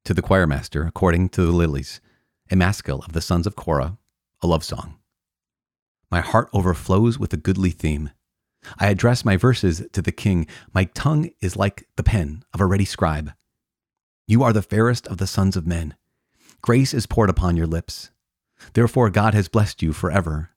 to 0.05 0.13
the 0.13 0.21
choirmaster 0.21 0.85
according 0.89 1.29
to 1.29 1.47
the 1.47 1.53
lilies, 1.53 2.01
a 2.51 2.57
maskil 2.57 3.05
of 3.07 3.13
the 3.13 3.21
sons 3.21 3.47
of 3.47 3.55
Korah, 3.55 3.97
a 4.43 4.49
love 4.49 4.65
song. 4.65 4.97
My 6.11 6.21
heart 6.21 6.51
overflows 6.53 7.17
with 7.17 7.33
a 7.33 7.37
goodly 7.37 7.71
theme. 7.71 8.11
I 8.77 8.89
address 8.89 9.25
my 9.25 9.37
verses 9.37 9.87
to 9.93 10.03
the 10.03 10.11
king. 10.11 10.49
My 10.73 10.87
tongue 10.87 11.31
is 11.41 11.55
like 11.55 11.87
the 11.95 12.03
pen 12.03 12.43
of 12.53 12.61
a 12.61 12.67
ready 12.67 12.85
scribe. 12.85 13.31
You 14.27 14.43
are 14.43 14.53
the 14.53 14.63
fairest 14.63 15.07
of 15.07 15.19
the 15.19 15.29
sons 15.29 15.57
of 15.57 15.65
men. 15.65 15.95
Grace 16.61 16.93
is 16.93 17.07
poured 17.07 17.31
upon 17.31 17.57
your 17.57 17.69
lips. 17.69 18.11
Therefore, 18.73 19.11
God 19.11 19.35
has 19.35 19.47
blessed 19.47 19.81
you 19.81 19.93
forever. 19.93 20.51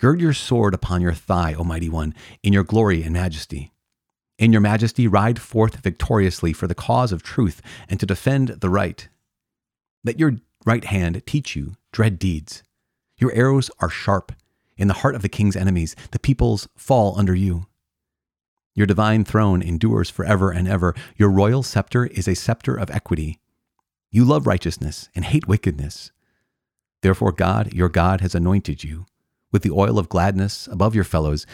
Gird 0.00 0.20
your 0.20 0.32
sword 0.32 0.74
upon 0.74 1.00
your 1.00 1.14
thigh, 1.14 1.54
O 1.54 1.62
mighty 1.62 1.88
one, 1.88 2.12
in 2.42 2.52
your 2.52 2.64
glory 2.64 3.04
and 3.04 3.12
majesty. 3.12 3.70
In 4.38 4.52
your 4.52 4.60
majesty, 4.60 5.08
ride 5.08 5.40
forth 5.40 5.76
victoriously 5.76 6.52
for 6.52 6.68
the 6.68 6.74
cause 6.74 7.10
of 7.10 7.22
truth 7.22 7.60
and 7.88 7.98
to 7.98 8.06
defend 8.06 8.48
the 8.48 8.70
right. 8.70 9.08
Let 10.04 10.20
your 10.20 10.36
right 10.64 10.84
hand 10.84 11.20
teach 11.26 11.56
you 11.56 11.74
dread 11.92 12.18
deeds. 12.18 12.62
Your 13.16 13.32
arrows 13.32 13.70
are 13.80 13.90
sharp. 13.90 14.32
In 14.76 14.86
the 14.86 14.94
heart 14.94 15.16
of 15.16 15.22
the 15.22 15.28
king's 15.28 15.56
enemies, 15.56 15.96
the 16.12 16.20
peoples 16.20 16.68
fall 16.76 17.18
under 17.18 17.34
you. 17.34 17.66
Your 18.74 18.86
divine 18.86 19.24
throne 19.24 19.60
endures 19.60 20.08
forever 20.08 20.52
and 20.52 20.68
ever. 20.68 20.94
Your 21.16 21.30
royal 21.30 21.64
scepter 21.64 22.06
is 22.06 22.28
a 22.28 22.36
scepter 22.36 22.76
of 22.76 22.90
equity. 22.90 23.40
You 24.12 24.24
love 24.24 24.46
righteousness 24.46 25.08
and 25.16 25.24
hate 25.24 25.48
wickedness. 25.48 26.12
Therefore, 27.02 27.32
God, 27.32 27.72
your 27.72 27.88
God, 27.88 28.20
has 28.20 28.36
anointed 28.36 28.84
you 28.84 29.06
with 29.50 29.62
the 29.62 29.72
oil 29.72 29.98
of 29.98 30.08
gladness 30.08 30.68
above 30.70 30.94
your 30.94 31.04
fellows. 31.04 31.44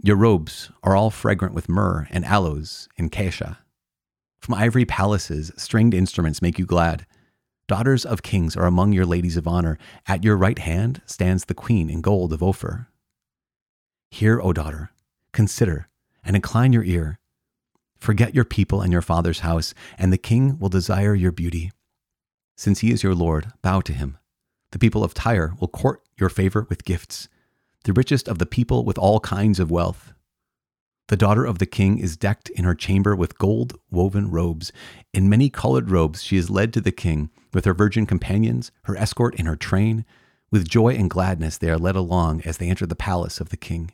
Your 0.00 0.16
robes 0.16 0.70
are 0.84 0.94
all 0.94 1.10
fragrant 1.10 1.54
with 1.54 1.68
myrrh 1.68 2.06
and 2.10 2.24
aloes 2.24 2.88
and 2.96 3.10
cassia. 3.10 3.58
From 4.38 4.54
ivory 4.54 4.84
palaces, 4.84 5.50
stringed 5.56 5.92
instruments 5.92 6.40
make 6.40 6.56
you 6.58 6.66
glad. 6.66 7.04
Daughters 7.66 8.06
of 8.06 8.22
kings 8.22 8.56
are 8.56 8.66
among 8.66 8.92
your 8.92 9.04
ladies 9.04 9.36
of 9.36 9.48
honor. 9.48 9.76
At 10.06 10.22
your 10.22 10.36
right 10.36 10.58
hand 10.58 11.02
stands 11.04 11.46
the 11.46 11.54
queen 11.54 11.90
in 11.90 12.00
gold 12.00 12.32
of 12.32 12.42
Ophir. 12.42 12.88
Hear, 14.10 14.40
O 14.40 14.52
daughter, 14.52 14.92
consider, 15.32 15.88
and 16.24 16.36
incline 16.36 16.72
your 16.72 16.84
ear. 16.84 17.18
Forget 17.98 18.36
your 18.36 18.44
people 18.44 18.80
and 18.80 18.92
your 18.92 19.02
father's 19.02 19.40
house, 19.40 19.74
and 19.98 20.12
the 20.12 20.16
king 20.16 20.60
will 20.60 20.68
desire 20.68 21.14
your 21.14 21.32
beauty. 21.32 21.72
Since 22.56 22.80
he 22.80 22.92
is 22.92 23.02
your 23.02 23.16
Lord, 23.16 23.48
bow 23.62 23.80
to 23.80 23.92
him. 23.92 24.16
The 24.70 24.78
people 24.78 25.02
of 25.02 25.12
Tyre 25.12 25.54
will 25.58 25.68
court 25.68 26.02
your 26.16 26.28
favor 26.28 26.66
with 26.70 26.84
gifts, 26.84 27.28
the 27.84 27.92
richest 27.92 28.28
of 28.28 28.38
the 28.38 28.46
people 28.46 28.84
with 28.84 28.98
all 28.98 29.20
kinds 29.20 29.60
of 29.60 29.70
wealth. 29.70 30.12
The 31.08 31.16
daughter 31.16 31.46
of 31.46 31.58
the 31.58 31.66
king 31.66 31.98
is 31.98 32.18
decked 32.18 32.50
in 32.50 32.64
her 32.64 32.74
chamber 32.74 33.16
with 33.16 33.38
gold 33.38 33.78
woven 33.90 34.30
robes. 34.30 34.72
In 35.14 35.28
many 35.28 35.48
colored 35.48 35.90
robes, 35.90 36.22
she 36.22 36.36
is 36.36 36.50
led 36.50 36.72
to 36.74 36.82
the 36.82 36.92
king 36.92 37.30
with 37.54 37.64
her 37.64 37.72
virgin 37.72 38.04
companions, 38.04 38.70
her 38.82 38.96
escort 38.96 39.34
in 39.36 39.46
her 39.46 39.56
train. 39.56 40.04
With 40.50 40.68
joy 40.68 40.94
and 40.94 41.08
gladness, 41.08 41.56
they 41.56 41.70
are 41.70 41.78
led 41.78 41.96
along 41.96 42.42
as 42.42 42.58
they 42.58 42.68
enter 42.68 42.86
the 42.86 42.94
palace 42.94 43.40
of 43.40 43.48
the 43.48 43.56
king. 43.56 43.90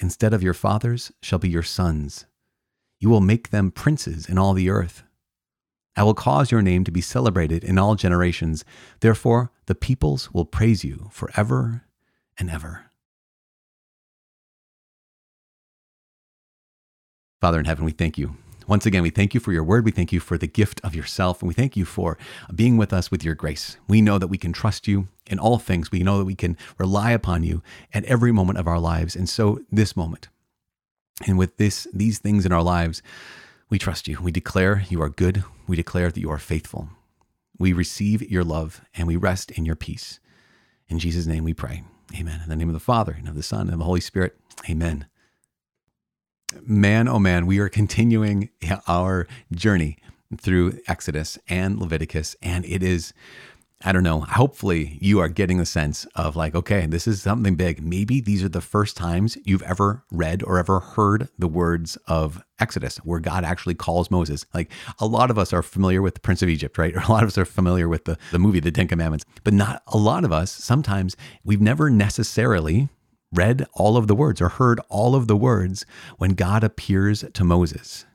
Instead 0.00 0.34
of 0.34 0.42
your 0.42 0.54
fathers 0.54 1.12
shall 1.22 1.38
be 1.38 1.48
your 1.48 1.62
sons. 1.62 2.26
You 2.98 3.08
will 3.08 3.20
make 3.20 3.50
them 3.50 3.70
princes 3.70 4.28
in 4.28 4.36
all 4.36 4.52
the 4.52 4.68
earth. 4.68 5.04
I 5.96 6.02
will 6.02 6.14
cause 6.14 6.50
your 6.50 6.62
name 6.62 6.82
to 6.84 6.90
be 6.90 7.00
celebrated 7.00 7.62
in 7.62 7.78
all 7.78 7.94
generations. 7.94 8.64
Therefore, 9.00 9.52
the 9.66 9.74
peoples 9.74 10.32
will 10.32 10.44
praise 10.44 10.84
you 10.84 11.08
forever 11.12 11.84
and 12.40 12.50
ever. 12.50 12.86
Father 17.40 17.58
in 17.58 17.66
heaven, 17.66 17.84
we 17.84 17.92
thank 17.92 18.18
you. 18.18 18.36
Once 18.66 18.86
again, 18.86 19.02
we 19.02 19.10
thank 19.10 19.34
you 19.34 19.40
for 19.40 19.52
your 19.52 19.64
word. 19.64 19.84
We 19.84 19.90
thank 19.90 20.12
you 20.12 20.20
for 20.20 20.38
the 20.38 20.46
gift 20.46 20.80
of 20.84 20.94
yourself. 20.94 21.40
And 21.42 21.48
we 21.48 21.54
thank 21.54 21.76
you 21.76 21.84
for 21.84 22.16
being 22.54 22.76
with 22.76 22.92
us 22.92 23.10
with 23.10 23.24
your 23.24 23.34
grace. 23.34 23.78
We 23.88 24.00
know 24.00 24.18
that 24.18 24.28
we 24.28 24.38
can 24.38 24.52
trust 24.52 24.86
you 24.86 25.08
in 25.26 25.38
all 25.38 25.58
things. 25.58 25.90
We 25.90 26.02
know 26.02 26.18
that 26.18 26.24
we 26.24 26.34
can 26.34 26.56
rely 26.78 27.10
upon 27.12 27.42
you 27.42 27.62
at 27.92 28.04
every 28.04 28.30
moment 28.30 28.58
of 28.58 28.68
our 28.68 28.78
lives. 28.78 29.16
And 29.16 29.28
so, 29.28 29.60
this 29.72 29.96
moment, 29.96 30.28
and 31.26 31.36
with 31.36 31.56
this, 31.56 31.88
these 31.92 32.18
things 32.18 32.46
in 32.46 32.52
our 32.52 32.62
lives, 32.62 33.02
we 33.68 33.78
trust 33.78 34.06
you. 34.06 34.18
We 34.20 34.32
declare 34.32 34.84
you 34.88 35.02
are 35.02 35.08
good. 35.08 35.44
We 35.66 35.76
declare 35.76 36.10
that 36.10 36.20
you 36.20 36.30
are 36.30 36.38
faithful. 36.38 36.90
We 37.58 37.72
receive 37.72 38.22
your 38.30 38.44
love 38.44 38.82
and 38.94 39.06
we 39.06 39.16
rest 39.16 39.50
in 39.50 39.64
your 39.64 39.76
peace. 39.76 40.20
In 40.88 40.98
Jesus' 40.98 41.26
name 41.26 41.44
we 41.44 41.54
pray. 41.54 41.84
Amen. 42.18 42.40
In 42.42 42.48
the 42.48 42.56
name 42.56 42.68
of 42.68 42.74
the 42.74 42.80
Father 42.80 43.14
and 43.18 43.28
of 43.28 43.34
the 43.34 43.42
Son 43.42 43.62
and 43.62 43.72
of 43.72 43.78
the 43.78 43.84
Holy 43.84 44.00
Spirit. 44.00 44.36
Amen. 44.68 45.06
Man, 46.62 47.06
oh 47.06 47.18
man, 47.18 47.46
we 47.46 47.58
are 47.60 47.68
continuing 47.68 48.50
our 48.88 49.28
journey 49.52 49.98
through 50.36 50.78
Exodus 50.88 51.38
and 51.48 51.78
Leviticus, 51.78 52.36
and 52.42 52.64
it 52.64 52.82
is 52.82 53.12
I 53.82 53.92
don't 53.92 54.02
know. 54.02 54.20
Hopefully, 54.20 54.98
you 55.00 55.20
are 55.20 55.28
getting 55.28 55.56
the 55.56 55.64
sense 55.64 56.04
of 56.14 56.36
like, 56.36 56.54
okay, 56.54 56.84
this 56.84 57.06
is 57.06 57.22
something 57.22 57.54
big. 57.54 57.82
Maybe 57.82 58.20
these 58.20 58.44
are 58.44 58.48
the 58.48 58.60
first 58.60 58.94
times 58.94 59.38
you've 59.44 59.62
ever 59.62 60.04
read 60.12 60.42
or 60.42 60.58
ever 60.58 60.80
heard 60.80 61.28
the 61.38 61.48
words 61.48 61.96
of 62.06 62.42
Exodus, 62.58 62.98
where 62.98 63.20
God 63.20 63.42
actually 63.42 63.74
calls 63.74 64.10
Moses. 64.10 64.44
Like 64.52 64.70
a 64.98 65.06
lot 65.06 65.30
of 65.30 65.38
us 65.38 65.54
are 65.54 65.62
familiar 65.62 66.02
with 66.02 66.12
the 66.12 66.20
Prince 66.20 66.42
of 66.42 66.50
Egypt, 66.50 66.76
right? 66.76 66.94
Or 66.94 67.00
a 67.08 67.10
lot 67.10 67.22
of 67.22 67.28
us 67.28 67.38
are 67.38 67.46
familiar 67.46 67.88
with 67.88 68.04
the, 68.04 68.18
the 68.32 68.38
movie, 68.38 68.60
The 68.60 68.70
Ten 68.70 68.86
Commandments, 68.86 69.24
but 69.44 69.54
not 69.54 69.82
a 69.86 69.96
lot 69.96 70.24
of 70.24 70.32
us, 70.32 70.52
sometimes 70.52 71.16
we've 71.42 71.62
never 71.62 71.88
necessarily 71.88 72.90
read 73.32 73.66
all 73.72 73.96
of 73.96 74.08
the 74.08 74.14
words 74.14 74.42
or 74.42 74.50
heard 74.50 74.80
all 74.90 75.14
of 75.14 75.26
the 75.26 75.36
words 75.36 75.86
when 76.18 76.32
God 76.32 76.62
appears 76.62 77.24
to 77.32 77.44
Moses. 77.44 78.04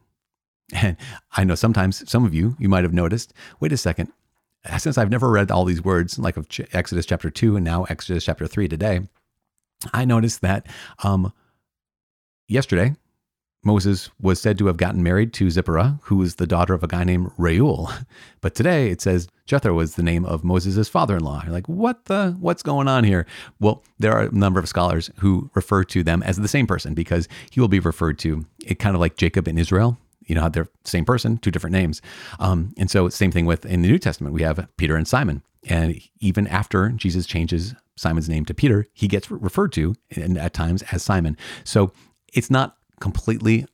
And 0.73 0.97
I 1.31 1.43
know 1.43 1.53
sometimes 1.53 2.09
some 2.09 2.25
of 2.25 2.33
you, 2.33 2.55
you 2.57 2.67
might 2.67 2.83
have 2.83 2.93
noticed, 2.93 3.33
wait 3.59 3.71
a 3.71 3.77
second, 3.77 4.11
since 4.77 4.97
I've 4.97 5.09
never 5.09 5.29
read 5.29 5.51
all 5.51 5.65
these 5.65 5.83
words, 5.83 6.19
like 6.19 6.37
of 6.37 6.47
Exodus 6.73 7.05
chapter 7.05 7.29
2 7.29 7.55
and 7.55 7.65
now 7.65 7.83
Exodus 7.85 8.25
chapter 8.25 8.47
3 8.47 8.67
today, 8.67 9.01
I 9.93 10.05
noticed 10.05 10.41
that 10.41 10.67
um, 11.03 11.33
yesterday, 12.47 12.95
Moses 13.63 14.11
was 14.21 14.39
said 14.39 14.59
to 14.59 14.67
have 14.67 14.77
gotten 14.77 15.01
married 15.01 15.33
to 15.33 15.49
Zipporah, 15.49 15.99
who 16.03 16.17
was 16.17 16.35
the 16.35 16.45
daughter 16.45 16.75
of 16.75 16.83
a 16.83 16.87
guy 16.87 17.03
named 17.03 17.31
Reuel. 17.37 17.91
But 18.41 18.53
today 18.53 18.91
it 18.91 19.01
says 19.01 19.27
Jethro 19.47 19.73
was 19.73 19.95
the 19.95 20.03
name 20.03 20.23
of 20.23 20.43
Moses' 20.43 20.87
father-in-law. 20.87 21.41
You're 21.43 21.51
like, 21.51 21.67
what 21.67 22.05
the, 22.05 22.37
what's 22.39 22.61
going 22.61 22.87
on 22.87 23.03
here? 23.03 23.25
Well, 23.59 23.83
there 23.97 24.13
are 24.13 24.21
a 24.21 24.31
number 24.31 24.59
of 24.59 24.69
scholars 24.69 25.09
who 25.17 25.49
refer 25.55 25.83
to 25.85 26.03
them 26.03 26.21
as 26.21 26.37
the 26.37 26.47
same 26.47 26.67
person 26.67 26.93
because 26.93 27.27
he 27.49 27.59
will 27.59 27.67
be 27.67 27.79
referred 27.79 28.19
to 28.19 28.45
it 28.63 28.77
kind 28.77 28.95
of 28.95 29.01
like 29.01 29.17
Jacob 29.17 29.47
and 29.47 29.57
Israel 29.57 29.97
you 30.25 30.35
know, 30.35 30.49
they're 30.49 30.67
the 30.83 30.89
same 30.89 31.05
person, 31.05 31.37
two 31.37 31.51
different 31.51 31.73
names. 31.73 32.01
Um, 32.39 32.73
and 32.77 32.89
so 32.89 33.09
same 33.09 33.31
thing 33.31 33.45
with 33.45 33.65
in 33.65 33.81
the 33.81 33.87
New 33.87 33.99
Testament, 33.99 34.33
we 34.33 34.43
have 34.43 34.67
Peter 34.77 34.95
and 34.95 35.07
Simon. 35.07 35.43
And 35.67 35.99
even 36.19 36.47
after 36.47 36.89
Jesus 36.89 37.25
changes 37.25 37.73
Simon's 37.95 38.29
name 38.29 38.45
to 38.45 38.53
Peter, 38.53 38.85
he 38.93 39.07
gets 39.07 39.31
referred 39.31 39.71
to 39.73 39.95
and 40.15 40.37
at 40.37 40.53
times 40.53 40.83
as 40.91 41.03
Simon. 41.03 41.37
So 41.63 41.91
it's 42.33 42.51
not 42.51 42.77
completely 42.99 43.65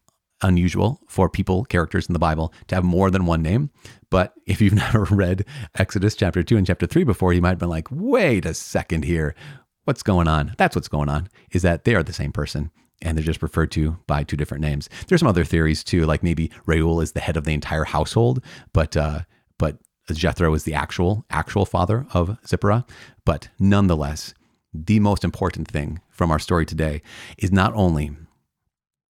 unusual 0.41 0.99
for 1.07 1.29
people, 1.29 1.65
characters 1.65 2.07
in 2.07 2.13
the 2.13 2.19
Bible 2.19 2.53
to 2.67 2.75
have 2.75 2.83
more 2.83 3.11
than 3.11 3.25
one 3.25 3.41
name. 3.41 3.69
But 4.09 4.33
if 4.45 4.61
you've 4.61 4.73
never 4.75 5.03
read 5.03 5.45
Exodus 5.75 6.15
chapter 6.15 6.43
2 6.43 6.57
and 6.57 6.67
chapter 6.67 6.87
3 6.87 7.03
before, 7.03 7.33
you 7.33 7.41
might 7.41 7.49
have 7.49 7.59
been 7.59 7.69
like, 7.69 7.87
wait 7.91 8.45
a 8.45 8.53
second 8.53 9.05
here. 9.05 9.35
What's 9.83 10.03
going 10.03 10.27
on? 10.27 10.53
That's 10.57 10.75
what's 10.75 10.87
going 10.87 11.09
on, 11.09 11.27
is 11.51 11.63
that 11.63 11.85
they 11.85 11.95
are 11.95 12.03
the 12.03 12.13
same 12.13 12.31
person 12.31 12.71
and 13.01 13.17
they're 13.17 13.25
just 13.25 13.41
referred 13.41 13.71
to 13.71 13.97
by 14.07 14.23
two 14.23 14.37
different 14.37 14.61
names. 14.61 14.89
There's 15.07 15.19
some 15.21 15.27
other 15.27 15.43
theories 15.43 15.83
too, 15.83 16.05
like 16.05 16.23
maybe 16.23 16.51
Reuel 16.65 17.01
is 17.01 17.11
the 17.13 17.19
head 17.19 17.37
of 17.37 17.45
the 17.45 17.53
entire 17.53 17.83
household, 17.83 18.43
but 18.73 18.95
uh, 18.95 19.21
but 19.57 19.77
Jethro 20.11 20.53
is 20.53 20.63
the 20.63 20.73
actual 20.73 21.25
actual 21.29 21.65
father 21.65 22.05
of 22.13 22.37
Zipporah. 22.45 22.85
But 23.25 23.49
nonetheless, 23.59 24.33
the 24.73 24.99
most 24.99 25.23
important 25.23 25.67
thing 25.69 25.99
from 26.09 26.31
our 26.31 26.39
story 26.39 26.65
today 26.65 27.01
is 27.37 27.51
not 27.51 27.73
only 27.73 28.11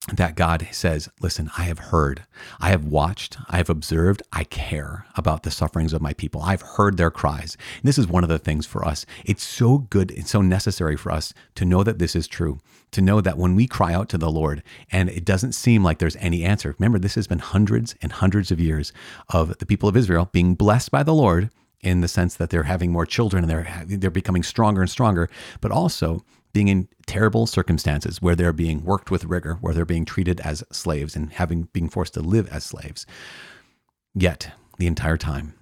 that 0.08 0.36
God 0.36 0.68
says, 0.72 1.10
Listen, 1.22 1.52
I 1.58 1.64
have 1.64 1.78
heard, 1.78 2.26
I 2.60 2.70
have 2.70 2.86
watched, 2.86 3.38
I 3.50 3.58
have 3.58 3.70
observed, 3.70 4.24
I 4.34 4.44
care 4.44 5.06
about 5.16 5.44
the 5.44 5.52
sufferings 5.52 5.94
of 5.94 6.02
my 6.02 6.14
people. 6.14 6.42
I've 6.42 6.64
heard 6.64 6.98
their 6.98 7.12
cries. 7.12 7.56
And 7.76 7.88
this 7.88 8.00
is 8.00 8.08
one 8.08 8.24
of 8.24 8.30
the 8.30 8.40
things 8.40 8.66
for 8.66 8.84
us. 8.84 9.06
It's 9.26 9.44
so 9.44 9.80
good, 9.80 10.12
it's 10.12 10.32
so 10.32 10.42
necessary 10.42 10.98
for 10.98 11.12
us 11.12 11.34
to 11.56 11.66
know 11.66 11.84
that 11.84 12.00
this 12.00 12.16
is 12.16 12.28
true, 12.28 12.60
to 12.92 13.02
know 13.02 13.22
that 13.22 13.38
when 13.38 13.56
we 13.56 13.68
cry 13.68 13.94
out 13.94 14.10
to 14.10 14.18
the 14.18 14.32
Lord 14.32 14.64
and 14.92 15.08
it 15.10 15.24
doesn't 15.24 15.54
seem 15.54 15.84
like 15.84 16.00
there's 16.00 16.18
any 16.18 16.44
answer. 16.44 16.76
Remember, 16.80 16.98
this 16.98 17.16
has 17.16 17.28
been 17.28 17.40
hundreds 17.40 17.96
and 18.02 18.12
hundreds 18.12 18.52
of 18.52 18.60
years 18.60 18.92
of 19.30 19.60
the 19.60 19.66
people 19.68 19.88
of 19.88 19.96
Israel 19.96 20.30
being 20.32 20.56
blessed 20.56 20.90
by 20.90 21.04
the 21.04 21.14
Lord 21.14 21.52
in 21.82 22.02
the 22.02 22.08
sense 22.08 22.36
that 22.36 22.50
they're 22.50 22.64
having 22.64 22.92
more 22.92 23.06
children 23.06 23.44
and 23.44 23.52
they're 23.52 23.86
they're 23.88 24.12
becoming 24.12 24.44
stronger 24.44 24.82
and 24.82 24.90
stronger, 24.90 25.30
but 25.62 25.72
also 25.72 26.24
being 26.54 26.68
in 26.68 26.88
terrible 27.06 27.48
circumstances 27.48 28.22
where 28.22 28.36
they're 28.36 28.54
being 28.54 28.84
worked 28.84 29.12
with 29.12 29.26
rigor, 29.26 29.56
where 29.62 29.74
they're 29.74 29.86
being 29.86 30.06
treated 30.06 30.40
as 30.42 30.64
slaves 30.72 31.16
and 31.16 31.34
having 31.34 31.64
being 31.74 31.90
forced 31.90 32.14
to 32.16 32.22
live 32.22 32.48
as 32.50 32.64
slaves. 32.64 33.06
Yet, 34.14 34.52
the 34.78 34.88
entire 34.88 35.18
time, 35.18 35.54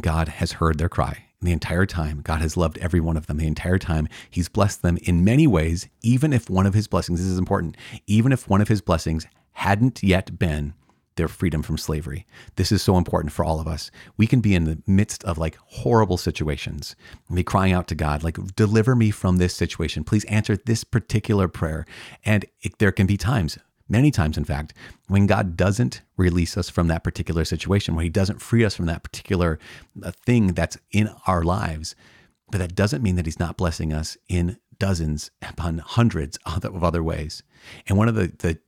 God 0.00 0.28
has 0.28 0.52
heard 0.52 0.78
their 0.78 0.88
cry. 0.88 1.24
The 1.40 1.52
entire 1.52 1.86
time, 1.86 2.22
God 2.22 2.40
has 2.40 2.56
loved 2.56 2.78
every 2.78 2.98
one 2.98 3.16
of 3.16 3.26
them. 3.26 3.36
The 3.36 3.46
entire 3.46 3.78
time, 3.78 4.08
He's 4.30 4.48
blessed 4.48 4.82
them 4.82 4.98
in 5.02 5.24
many 5.24 5.46
ways, 5.46 5.88
even 6.02 6.32
if 6.32 6.50
one 6.50 6.66
of 6.66 6.74
His 6.74 6.88
blessings, 6.88 7.20
this 7.20 7.28
is 7.28 7.38
important, 7.38 7.76
even 8.06 8.32
if 8.32 8.48
one 8.48 8.60
of 8.60 8.68
His 8.68 8.80
blessings 8.80 9.26
hadn't 9.52 10.02
yet 10.02 10.38
been 10.38 10.74
their 11.16 11.28
freedom 11.28 11.62
from 11.62 11.78
slavery. 11.78 12.26
This 12.56 12.70
is 12.70 12.82
so 12.82 12.96
important 12.96 13.32
for 13.32 13.44
all 13.44 13.60
of 13.60 13.66
us. 13.66 13.90
We 14.16 14.26
can 14.26 14.40
be 14.40 14.54
in 14.54 14.64
the 14.64 14.82
midst 14.86 15.24
of 15.24 15.38
like 15.38 15.56
horrible 15.66 16.16
situations 16.16 16.94
and 17.28 17.36
be 17.36 17.42
crying 17.42 17.72
out 17.72 17.88
to 17.88 17.94
God, 17.94 18.22
like, 18.22 18.38
deliver 18.54 18.94
me 18.94 19.10
from 19.10 19.38
this 19.38 19.54
situation. 19.54 20.04
Please 20.04 20.24
answer 20.24 20.56
this 20.56 20.84
particular 20.84 21.48
prayer. 21.48 21.86
And 22.24 22.44
it, 22.62 22.78
there 22.78 22.92
can 22.92 23.06
be 23.06 23.16
times, 23.16 23.58
many 23.88 24.10
times, 24.10 24.36
in 24.36 24.44
fact, 24.44 24.74
when 25.08 25.26
God 25.26 25.56
doesn't 25.56 26.02
release 26.16 26.56
us 26.56 26.70
from 26.70 26.88
that 26.88 27.04
particular 27.04 27.44
situation, 27.44 27.94
where 27.94 28.04
He 28.04 28.10
doesn't 28.10 28.42
free 28.42 28.64
us 28.64 28.74
from 28.74 28.86
that 28.86 29.02
particular 29.02 29.58
uh, 30.02 30.12
thing 30.24 30.48
that's 30.48 30.78
in 30.92 31.10
our 31.26 31.42
lives. 31.42 31.94
But 32.50 32.58
that 32.58 32.74
doesn't 32.76 33.02
mean 33.02 33.16
that 33.16 33.26
He's 33.26 33.40
not 33.40 33.56
blessing 33.56 33.92
us 33.92 34.16
in 34.28 34.58
dozens 34.78 35.30
upon 35.42 35.78
hundreds 35.78 36.38
of 36.46 36.84
other 36.84 37.02
ways. 37.02 37.42
And 37.86 37.98
one 37.98 38.08
of 38.08 38.14
the, 38.14 38.32
the 38.38 38.58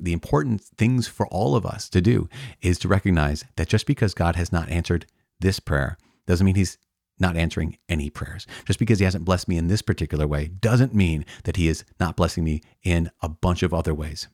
the 0.00 0.12
important 0.12 0.60
things 0.62 1.06
for 1.06 1.28
all 1.28 1.54
of 1.54 1.64
us 1.64 1.88
to 1.88 2.00
do 2.00 2.28
is 2.60 2.76
to 2.80 2.88
recognize 2.88 3.44
that 3.54 3.68
just 3.68 3.86
because 3.86 4.12
God 4.12 4.34
has 4.34 4.50
not 4.50 4.68
answered 4.68 5.06
this 5.38 5.60
prayer 5.60 5.96
doesn't 6.26 6.44
mean 6.44 6.56
he's 6.56 6.78
not 7.20 7.36
answering 7.36 7.78
any 7.88 8.10
prayers. 8.10 8.46
Just 8.64 8.78
because 8.78 8.98
he 8.98 9.04
hasn't 9.04 9.24
blessed 9.24 9.48
me 9.48 9.56
in 9.56 9.68
this 9.68 9.82
particular 9.82 10.26
way 10.26 10.48
doesn't 10.48 10.94
mean 10.94 11.24
that 11.44 11.56
he 11.56 11.68
is 11.68 11.84
not 12.00 12.16
blessing 12.16 12.42
me 12.44 12.62
in 12.82 13.10
a 13.22 13.28
bunch 13.28 13.62
of 13.62 13.72
other 13.72 13.94
ways. 13.94 14.28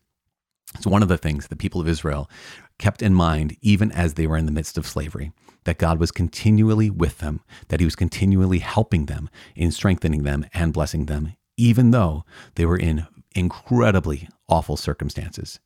It's 0.74 0.86
one 0.86 1.02
of 1.02 1.08
the 1.08 1.18
things 1.18 1.48
the 1.48 1.56
people 1.56 1.80
of 1.80 1.88
Israel 1.88 2.30
kept 2.78 3.02
in 3.02 3.14
mind 3.14 3.56
even 3.60 3.92
as 3.92 4.14
they 4.14 4.26
were 4.26 4.36
in 4.36 4.46
the 4.46 4.52
midst 4.52 4.78
of 4.78 4.86
slavery 4.86 5.32
that 5.64 5.78
God 5.78 6.00
was 6.00 6.10
continually 6.10 6.90
with 6.90 7.18
them, 7.18 7.40
that 7.68 7.80
he 7.80 7.84
was 7.84 7.96
continually 7.96 8.60
helping 8.60 9.06
them 9.06 9.28
in 9.54 9.70
strengthening 9.70 10.22
them 10.22 10.46
and 10.54 10.72
blessing 10.72 11.06
them, 11.06 11.34
even 11.56 11.90
though 11.90 12.24
they 12.54 12.64
were 12.64 12.78
in 12.78 13.06
incredibly 13.34 14.28
awful 14.48 14.76
circumstances. 14.76 15.60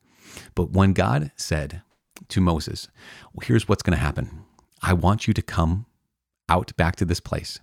But 0.54 0.70
when 0.70 0.92
God 0.92 1.30
said 1.36 1.82
to 2.28 2.40
Moses, 2.40 2.88
well, 3.32 3.46
Here's 3.46 3.68
what's 3.68 3.82
going 3.82 3.96
to 3.96 4.04
happen 4.04 4.44
I 4.82 4.92
want 4.92 5.28
you 5.28 5.34
to 5.34 5.42
come 5.42 5.86
out 6.48 6.76
back 6.76 6.96
to 6.96 7.04
this 7.04 7.20
place, 7.20 7.60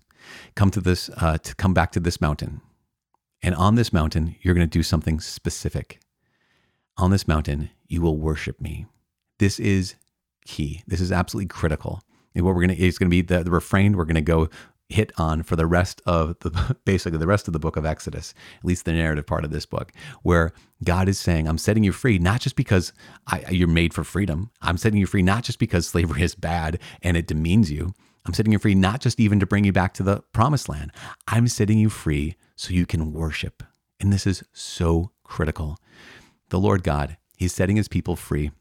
come 0.55 0.71
to 0.71 0.81
this, 0.81 1.09
uh, 1.17 1.37
to 1.39 1.55
come 1.55 1.73
back 1.73 1.91
to 1.91 1.99
this 1.99 2.21
mountain. 2.21 2.61
And 3.43 3.55
on 3.55 3.75
this 3.75 3.91
mountain, 3.91 4.35
you're 4.41 4.53
going 4.53 4.67
to 4.67 4.77
do 4.77 4.83
something 4.83 5.19
specific. 5.19 5.99
On 6.97 7.11
this 7.11 7.27
mountain, 7.27 7.69
you 7.87 8.01
will 8.01 8.17
worship 8.17 8.61
me. 8.61 8.85
This 9.39 9.59
is 9.59 9.95
key. 10.45 10.83
This 10.87 11.01
is 11.01 11.11
absolutely 11.11 11.47
critical. 11.47 12.01
And 12.35 12.45
what 12.45 12.55
we're 12.55 12.67
to, 12.67 12.75
it's 12.75 12.97
to 12.97 13.07
be 13.07 13.21
the, 13.21 13.43
the 13.43 13.51
refrain 13.51 13.95
we're 13.95 14.05
to 14.05 14.21
go 14.21 14.49
hit 14.91 15.11
on 15.17 15.41
for 15.41 15.55
the 15.55 15.65
rest 15.65 16.01
of 16.05 16.37
the 16.39 16.75
basically 16.85 17.17
the 17.17 17.27
rest 17.27 17.47
of 17.47 17.53
the 17.53 17.59
book 17.59 17.77
of 17.77 17.85
Exodus, 17.85 18.33
at 18.59 18.65
least 18.65 18.85
the 18.85 18.93
narrative 18.93 19.25
part 19.25 19.45
of 19.45 19.51
this 19.51 19.65
book, 19.65 19.91
where 20.21 20.51
God 20.83 21.07
is 21.07 21.19
saying, 21.19 21.47
I'm 21.47 21.57
setting 21.57 21.83
you 21.83 21.91
free, 21.91 22.19
not 22.19 22.41
just 22.41 22.55
because 22.55 22.93
I, 23.27 23.43
you're 23.49 23.67
made 23.67 23.93
for 23.93 24.03
freedom. 24.03 24.51
I'm 24.61 24.77
setting 24.77 24.99
you 24.99 25.07
free, 25.07 25.23
not 25.23 25.43
just 25.43 25.59
because 25.59 25.87
slavery 25.87 26.21
is 26.21 26.35
bad 26.35 26.79
and 27.01 27.17
it 27.17 27.27
demeans 27.27 27.71
you. 27.71 27.93
I'm 28.25 28.33
setting 28.33 28.51
you 28.51 28.59
free, 28.59 28.75
not 28.75 29.01
just 29.01 29.19
even 29.19 29.39
to 29.39 29.47
bring 29.47 29.63
you 29.63 29.73
back 29.73 29.93
to 29.95 30.03
the 30.03 30.21
promised 30.33 30.69
land. 30.69 30.91
I'm 31.27 31.47
setting 31.47 31.79
you 31.79 31.89
free 31.89 32.35
so 32.55 32.73
you 32.73 32.85
can 32.85 33.13
worship. 33.13 33.63
And 33.99 34.13
this 34.13 34.27
is 34.27 34.43
so 34.53 35.11
critical. 35.23 35.77
The 36.51 36.59
Lord 36.59 36.83
God, 36.83 37.17
He's 37.35 37.53
setting 37.53 37.75
His 37.75 37.87
people 37.87 38.15
free 38.15 38.51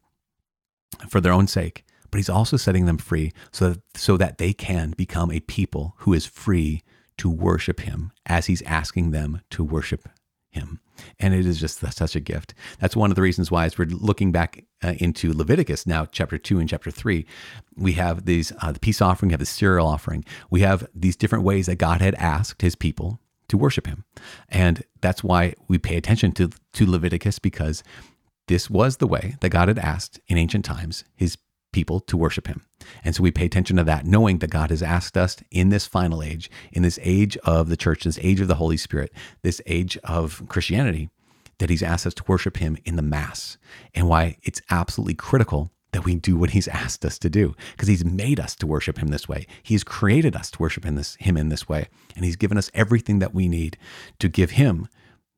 for 1.08 1.20
their 1.20 1.32
own 1.32 1.46
sake 1.46 1.84
but 2.10 2.18
he's 2.18 2.28
also 2.28 2.56
setting 2.56 2.86
them 2.86 2.98
free 2.98 3.32
so 3.52 3.70
that, 3.70 3.82
so 3.94 4.16
that 4.16 4.38
they 4.38 4.52
can 4.52 4.90
become 4.90 5.30
a 5.30 5.40
people 5.40 5.94
who 5.98 6.12
is 6.12 6.26
free 6.26 6.82
to 7.18 7.30
worship 7.30 7.80
him 7.80 8.12
as 8.26 8.46
he's 8.46 8.62
asking 8.62 9.10
them 9.10 9.40
to 9.50 9.62
worship 9.62 10.08
him. 10.50 10.80
And 11.18 11.32
it 11.32 11.46
is 11.46 11.60
just 11.60 11.78
such 11.78 12.16
a 12.16 12.20
gift. 12.20 12.54
That's 12.78 12.96
one 12.96 13.10
of 13.10 13.16
the 13.16 13.22
reasons 13.22 13.50
why, 13.50 13.64
as 13.64 13.78
we're 13.78 13.86
looking 13.86 14.32
back 14.32 14.64
uh, 14.82 14.94
into 14.98 15.32
Leviticus 15.32 15.86
now, 15.86 16.06
chapter 16.06 16.36
two 16.36 16.58
and 16.58 16.68
chapter 16.68 16.90
three, 16.90 17.26
we 17.76 17.92
have 17.92 18.26
these 18.26 18.52
uh, 18.60 18.72
the 18.72 18.80
peace 18.80 19.00
offering, 19.00 19.28
we 19.28 19.32
have 19.32 19.40
the 19.40 19.46
cereal 19.46 19.86
offering, 19.86 20.24
we 20.50 20.60
have 20.60 20.86
these 20.94 21.16
different 21.16 21.44
ways 21.44 21.66
that 21.66 21.76
God 21.76 22.02
had 22.02 22.14
asked 22.16 22.60
His 22.60 22.74
people 22.74 23.20
to 23.50 23.58
worship 23.58 23.86
Him, 23.86 24.04
and 24.48 24.82
that's 25.00 25.22
why 25.22 25.54
we 25.68 25.78
pay 25.78 25.96
attention 25.96 26.32
to 26.32 26.50
to 26.72 26.90
Leviticus 26.90 27.38
because 27.38 27.84
this 28.48 28.68
was 28.68 28.96
the 28.96 29.06
way 29.06 29.36
that 29.40 29.50
God 29.50 29.68
had 29.68 29.78
asked 29.78 30.18
in 30.26 30.38
ancient 30.38 30.64
times 30.64 31.04
His 31.14 31.36
people 31.72 32.00
to 32.00 32.16
worship 32.16 32.46
him. 32.46 32.62
And 33.04 33.14
so 33.14 33.22
we 33.22 33.30
pay 33.30 33.46
attention 33.46 33.76
to 33.76 33.84
that, 33.84 34.06
knowing 34.06 34.38
that 34.38 34.50
God 34.50 34.70
has 34.70 34.82
asked 34.82 35.16
us 35.16 35.36
in 35.50 35.68
this 35.68 35.86
final 35.86 36.22
age, 36.22 36.50
in 36.72 36.82
this 36.82 36.98
age 37.02 37.36
of 37.38 37.68
the 37.68 37.76
church, 37.76 38.04
this 38.04 38.18
age 38.22 38.40
of 38.40 38.48
the 38.48 38.56
Holy 38.56 38.76
Spirit, 38.76 39.12
this 39.42 39.60
age 39.66 39.96
of 40.04 40.42
Christianity, 40.48 41.10
that 41.58 41.70
he's 41.70 41.82
asked 41.82 42.06
us 42.06 42.14
to 42.14 42.24
worship 42.26 42.56
him 42.56 42.76
in 42.84 42.96
the 42.96 43.02
Mass, 43.02 43.58
and 43.94 44.08
why 44.08 44.36
it's 44.42 44.62
absolutely 44.70 45.14
critical 45.14 45.70
that 45.92 46.04
we 46.04 46.14
do 46.14 46.36
what 46.36 46.50
he's 46.50 46.68
asked 46.68 47.04
us 47.04 47.18
to 47.18 47.30
do 47.30 47.54
because 47.72 47.88
he's 47.88 48.04
made 48.04 48.38
us 48.38 48.54
to 48.56 48.66
worship 48.66 48.98
him 48.98 49.08
this 49.08 49.28
way. 49.28 49.46
He's 49.62 49.84
created 49.84 50.36
us 50.36 50.50
to 50.52 50.58
worship 50.58 50.86
in 50.86 50.94
this, 50.94 51.16
him 51.16 51.36
in 51.36 51.48
this 51.48 51.68
way. 51.68 51.88
And 52.14 52.24
he's 52.24 52.36
given 52.36 52.58
us 52.58 52.70
everything 52.74 53.18
that 53.18 53.34
we 53.34 53.48
need 53.48 53.76
to 54.18 54.28
give 54.28 54.52
him 54.52 54.88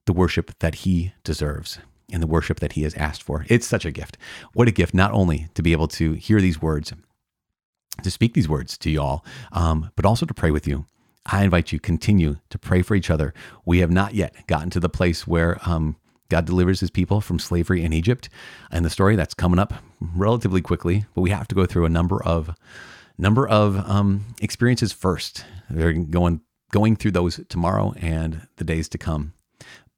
the 0.07 0.13
worship 0.13 0.59
that 0.59 0.77
he 0.77 1.13
deserves 1.25 1.79
and 2.13 2.23
the 2.23 2.27
worship 2.27 2.61
that 2.61 2.73
he 2.73 2.83
has 2.83 2.95
asked 2.95 3.23
for. 3.23 3.47
It's 3.49 3.67
such 3.67 3.85
a 3.85 3.91
gift. 3.91 4.19
What 4.53 4.69
a 4.69 4.73
gift, 4.73 4.95
not 4.95 5.13
only 5.13 5.49
to 5.55 5.63
be 5.63 5.73
able 5.73 5.89
to 5.89 6.13
hear 6.13 6.41
these 6.41 6.61
words, 6.61 6.93
to 8.03 8.11
speak 8.11 8.35
these 8.35 8.49
words 8.49 8.77
to 8.79 8.91
you 8.91 9.01
all, 9.01 9.25
um, 9.53 9.91
but 9.97 10.05
also 10.05 10.27
to 10.27 10.35
pray 10.35 10.51
with 10.51 10.67
you. 10.67 10.87
I 11.25 11.45
invite 11.45 11.73
you 11.73 11.79
continue 11.79 12.39
to 12.51 12.59
pray 12.59 12.83
for 12.83 12.95
each 12.95 13.11
other. 13.11 13.33
We 13.65 13.79
have 13.79 13.91
not 13.91 14.15
yet 14.15 14.47
gotten 14.47 14.71
to 14.71 14.81
the 14.81 14.89
place 14.89 15.27
where 15.27 15.59
um, 15.65 15.97
God 16.33 16.47
delivers 16.47 16.81
his 16.81 16.91
people 16.91 17.21
from 17.21 17.39
slavery 17.39 17.85
in 17.85 17.93
Egypt, 17.93 18.31
and 18.71 18.87
the 18.87 18.91
story 18.91 19.17
that's 19.17 19.35
coming 19.35 19.59
up 19.59 19.75
relatively 20.17 20.63
quickly. 20.63 21.05
But 21.15 21.21
we 21.21 21.29
have 21.29 21.47
to 21.49 21.55
go 21.55 21.67
through 21.67 21.85
a 21.85 21.91
number 21.91 22.25
of 22.25 22.55
number 23.19 23.47
of 23.47 23.77
um, 23.87 24.25
experiences 24.41 24.95
first. 24.95 25.45
They're 25.69 25.93
going 25.93 26.41
going 26.71 26.97
through 26.97 27.11
those 27.11 27.39
tomorrow 27.51 27.93
and 27.99 28.47
the 28.57 28.65
days 28.65 28.89
to 28.89 28.99
come. 28.99 29.35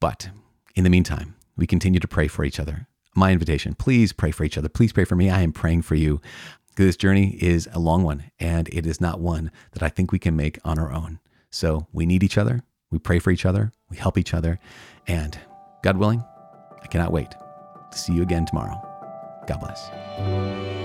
But 0.00 0.30
in 0.74 0.82
the 0.82 0.90
meantime, 0.90 1.36
we 1.56 1.68
continue 1.68 2.00
to 2.00 2.08
pray 2.08 2.26
for 2.26 2.44
each 2.44 2.58
other. 2.58 2.88
My 3.14 3.30
invitation, 3.30 3.76
please 3.76 4.12
pray 4.12 4.32
for 4.32 4.42
each 4.42 4.58
other. 4.58 4.68
Please 4.68 4.92
pray 4.92 5.04
for 5.04 5.14
me. 5.14 5.30
I 5.30 5.42
am 5.42 5.52
praying 5.52 5.82
for 5.82 5.94
you. 5.94 6.20
This 6.74 6.96
journey 6.96 7.38
is 7.40 7.68
a 7.72 7.78
long 7.78 8.02
one, 8.02 8.24
and 8.40 8.68
it 8.70 8.86
is 8.86 9.00
not 9.00 9.20
one 9.20 9.52
that 9.70 9.84
I 9.84 9.88
think 9.88 10.10
we 10.10 10.18
can 10.18 10.34
make 10.34 10.58
on 10.64 10.80
our 10.80 10.92
own. 10.92 11.20
So 11.52 11.86
we 11.92 12.06
need 12.06 12.24
each 12.24 12.36
other. 12.36 12.64
We 12.90 12.98
pray 12.98 13.20
for 13.20 13.30
each 13.30 13.46
other. 13.46 13.70
We 13.88 13.98
help 13.98 14.18
each 14.18 14.34
other. 14.34 14.58
And 15.06 15.38
God 15.84 15.98
willing, 15.98 16.24
I 16.82 16.86
cannot 16.86 17.12
wait 17.12 17.36
to 17.90 17.98
see 17.98 18.14
you 18.14 18.22
again 18.22 18.46
tomorrow. 18.46 18.80
God 19.46 19.60
bless. 19.60 20.83